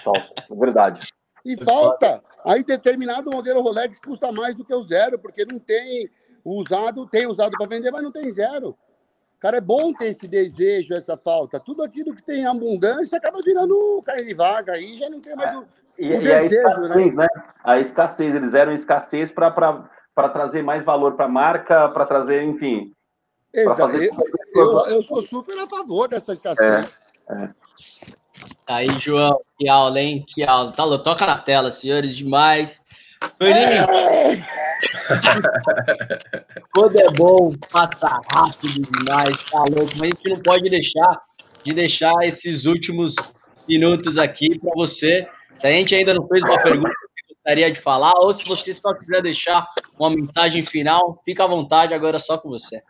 [0.02, 1.06] Falta, é verdade.
[1.44, 2.22] E falta.
[2.44, 6.08] Aí determinado modelo Rolex custa mais do que o zero, porque não tem
[6.44, 8.76] usado, tem usado para vender, mas não tem zero.
[9.38, 11.58] Cara, é bom ter esse desejo, essa falta.
[11.58, 15.58] Tudo aquilo que tem abundância acaba virando carne de vaga, aí já não tem mais
[15.58, 15.66] o,
[15.98, 17.22] e, o e desejo, a escassez, né?
[17.22, 17.42] né?
[17.64, 22.92] A escassez, eles eram escassez para trazer mais valor para a marca, para trazer, enfim.
[23.52, 23.80] Exato.
[23.80, 24.10] Fazer...
[24.54, 26.98] Eu, eu, eu, sou super a favor dessa escassez.
[27.28, 27.50] É, é.
[28.72, 30.24] Aí, João, que aula, hein?
[30.26, 30.72] Que aula.
[30.72, 32.84] Tá, toca na tela, senhores, demais.
[33.38, 34.42] Felipe.
[36.74, 39.92] Quando é bom, passa rápido demais, tá louco.
[39.96, 41.20] Mas a gente não pode deixar
[41.64, 43.14] de deixar esses últimos
[43.68, 45.28] minutos aqui para você.
[45.50, 48.72] Se a gente ainda não fez uma pergunta que gostaria de falar, ou se você
[48.72, 49.66] só quiser deixar
[49.98, 52.82] uma mensagem final, fica à vontade, agora só com você.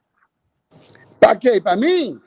[1.19, 2.19] Tá ok, para mim?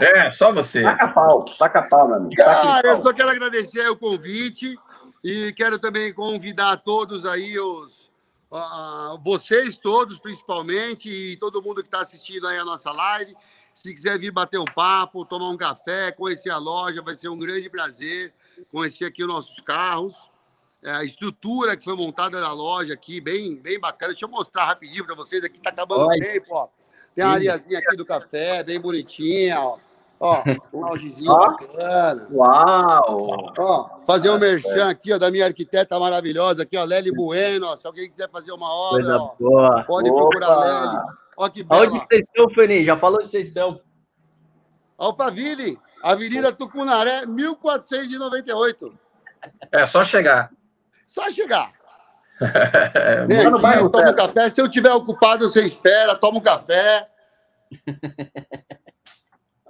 [0.00, 0.82] É, só você.
[0.82, 2.34] Taca pau, taca pau, meu amigo.
[2.36, 4.78] Cara, eu só quero agradecer o convite
[5.24, 8.10] e quero também convidar todos aí, os,
[8.50, 13.34] uh, vocês todos, principalmente, e todo mundo que está assistindo aí a nossa live.
[13.74, 17.38] Se quiser vir bater um papo, tomar um café, conhecer a loja, vai ser um
[17.38, 18.32] grande prazer
[18.70, 20.30] conhecer aqui os nossos carros.
[20.82, 24.12] É, a estrutura que foi montada na loja aqui, bem, bem bacana.
[24.12, 25.42] Deixa eu mostrar rapidinho para vocês.
[25.42, 26.68] Aqui está acabando o tempo, ó.
[27.16, 29.78] Tem a areazinha aqui do café, bem bonitinha, ó.
[30.20, 30.42] Ó,
[30.72, 32.26] um loungezinho bacana.
[32.30, 33.52] Uau!
[33.58, 37.66] Ó, fazer um merchan aqui, ó, da minha arquiteta maravilhosa aqui, ó, Lely Bueno.
[37.66, 39.84] Ó, se alguém quiser fazer uma obra, ó, boa.
[39.84, 40.20] pode Opa.
[40.20, 41.04] procurar Lely.
[41.38, 41.82] Ó, que bela.
[41.82, 42.84] Onde vocês estão, Feni?
[42.84, 43.80] Já falou onde vocês estão?
[44.98, 48.92] Alphaville, Avenida Tucunaré, 1498.
[49.72, 50.50] É só chegar.
[51.06, 51.70] Só chegar.
[53.26, 54.48] Vem aqui, toma um café.
[54.48, 57.08] Se eu tiver ocupado, você espera, toma um café.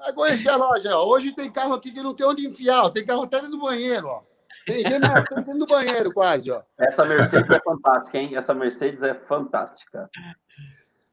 [0.07, 0.97] Vai conhecer a loja.
[0.97, 1.07] Ó.
[1.09, 2.91] Hoje tem carro aqui que não tem onde enfiar.
[2.91, 4.07] Tem carro até no banheiro.
[4.07, 4.23] Ó.
[4.65, 6.51] Tem gente dentro do banheiro quase.
[6.51, 6.63] Ó.
[6.79, 8.37] Essa Mercedes é fantástica, hein?
[8.37, 10.09] Essa Mercedes é fantástica.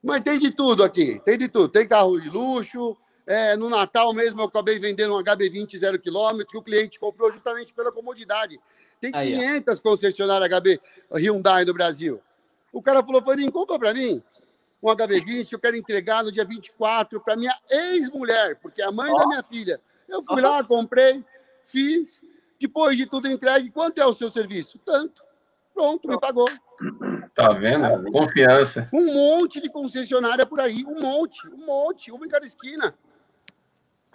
[0.03, 1.19] Mas tem de tudo aqui.
[1.23, 1.69] Tem de tudo.
[1.69, 2.97] Tem carro de luxo.
[3.25, 7.31] É, no Natal mesmo eu acabei vendendo um HB20 zero quilômetro que o cliente comprou
[7.31, 8.59] justamente pela comodidade.
[9.03, 10.79] Tem 500 Aí, concessionárias HB
[11.11, 12.21] Hyundai no Brasil.
[12.71, 14.23] O cara falou, Farinho, compra para mim
[14.81, 19.11] um HB20, eu quero entregar no dia 24 para minha ex-mulher, porque é a mãe
[19.11, 19.17] oh.
[19.17, 19.79] da minha filha.
[20.07, 20.47] Eu fui oh.
[20.47, 21.23] lá, comprei,
[21.65, 22.21] fiz,
[22.57, 24.79] depois de tudo entregue, quanto é o seu serviço?
[24.85, 25.21] Tanto.
[25.73, 26.49] Pronto, me pagou.
[27.35, 28.09] Tá vendo?
[28.11, 28.87] Confiança.
[28.93, 32.95] Um monte de concessionária por aí, um monte, um monte, uma em cada esquina.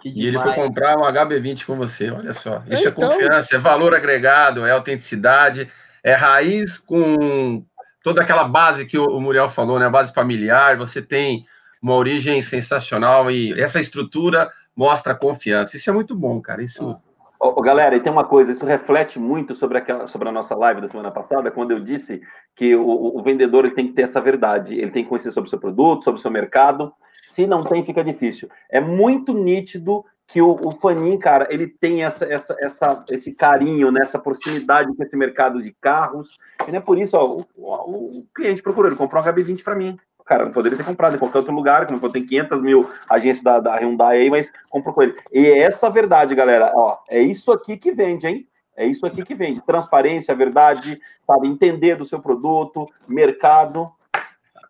[0.03, 2.63] E ele foi comprar um HB20 com você, olha só.
[2.69, 3.09] Isso é então...
[3.09, 5.69] é confiança, é valor agregado, é autenticidade,
[6.03, 7.63] é raiz com
[8.03, 9.85] toda aquela base que o Muriel falou, né?
[9.85, 11.45] A base familiar, você tem
[11.81, 15.75] uma origem sensacional e essa estrutura mostra confiança.
[15.75, 16.63] Isso é muito bom, cara.
[16.63, 16.97] Isso.
[17.41, 20.81] Oh, galera, e tem uma coisa, isso reflete muito sobre, aquela, sobre a nossa live
[20.81, 22.21] da semana passada, quando eu disse
[22.53, 25.47] que o, o vendedor ele tem que ter essa verdade, ele tem que conhecer sobre
[25.47, 26.91] o seu produto, sobre o seu mercado.
[27.29, 28.49] Se não tem, fica difícil.
[28.69, 33.91] É muito nítido que o, o Fanin, cara, ele tem essa, essa, essa, esse carinho,
[33.91, 36.37] né, essa proximidade com esse mercado de carros.
[36.67, 39.75] E é por isso, ó, o, o, o cliente procurou, ele comprou um HB20 para
[39.75, 39.97] mim.
[40.25, 43.59] Cara, não poderia ter comprado em qualquer outro lugar, não tem 500 mil agências da,
[43.59, 45.15] da Hyundai aí, mas comprou com ele.
[45.31, 48.47] E é essa verdade, galera, ó, é isso aqui que vende, hein?
[48.75, 49.61] É isso aqui que vende.
[49.61, 51.47] Transparência, verdade, sabe?
[51.47, 53.91] Entender do seu produto, mercado.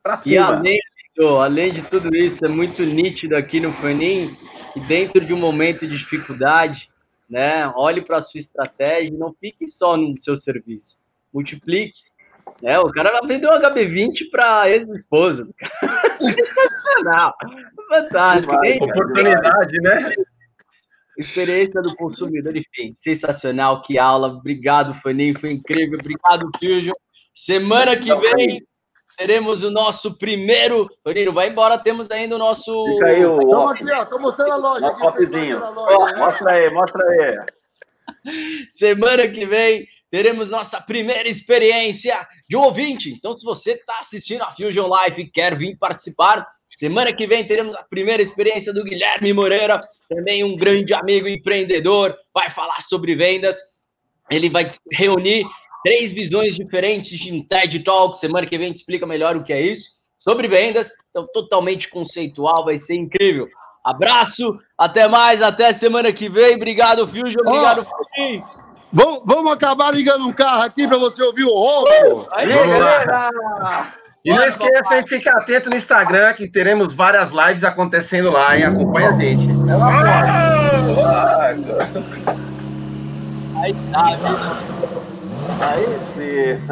[0.01, 0.35] Para cima.
[0.35, 0.79] E além,
[1.27, 4.37] além de tudo isso, é muito nítido aqui no Fanin
[4.73, 6.89] que dentro de um momento de dificuldade,
[7.29, 10.97] né, olhe para a sua estratégia e não fique só no seu serviço.
[11.33, 11.97] Multiplique.
[12.61, 12.79] Né?
[12.79, 15.47] O cara vendeu um HB20 para ex-esposa.
[16.15, 17.33] Sensacional.
[17.89, 18.53] Fantástico.
[18.53, 20.13] Vai, oportunidade, né?
[21.17, 24.29] experiência do consumidor, enfim, sensacional, que aula.
[24.29, 25.99] Obrigado, Faninho, foi incrível.
[25.99, 26.93] Obrigado, Fusion.
[27.35, 28.63] Semana que vem
[29.19, 30.89] teremos o nosso primeiro.
[31.03, 32.85] Faninho, vai embora, temos ainda o nosso.
[32.85, 33.41] Fica aí o.
[33.41, 34.87] Estamos aqui, ó, tô mostrando a loja.
[34.87, 36.17] Aqui, mostrando a loja, né?
[36.17, 38.65] Mostra aí, mostra aí.
[38.71, 43.11] Semana que vem teremos nossa primeira experiência de um ouvinte.
[43.11, 47.45] Então, se você está assistindo a Fusion Live e quer vir participar, semana que vem
[47.45, 53.15] teremos a primeira experiência do Guilherme Moreira, também um grande amigo empreendedor, vai falar sobre
[53.15, 53.59] vendas.
[54.31, 55.45] Ele vai reunir
[55.83, 58.17] três visões diferentes de um TED Talk.
[58.17, 59.99] Semana que vem a gente explica melhor o que é isso.
[60.17, 63.47] Sobre vendas, então totalmente conceitual, vai ser incrível.
[63.85, 66.55] Abraço, até mais, até semana que vem.
[66.55, 67.41] Obrigado, Fusion.
[67.45, 68.43] Obrigado, Fuji.
[68.91, 72.27] Vamos, vamos acabar ligando um carro aqui para você ouvir o ronco.
[72.33, 73.05] Aí, Vamos lá.
[73.05, 73.99] Galera!
[74.25, 78.65] E não esqueça de ficar atento no Instagram, que teremos várias lives acontecendo lá, hein?
[78.65, 79.47] Acompanha a gente.
[83.55, 84.98] aí tá, viu?
[85.61, 85.85] Aí
[86.15, 86.59] sim.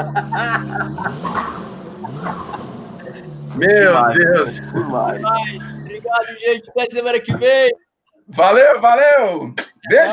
[3.57, 4.15] Meu Demais.
[4.15, 4.53] Deus.
[4.71, 5.21] Demais.
[5.81, 6.69] Obrigado, gente.
[6.69, 7.69] Até semana que vem.
[8.29, 9.53] Valeu, valeu.
[9.89, 10.03] Beijo.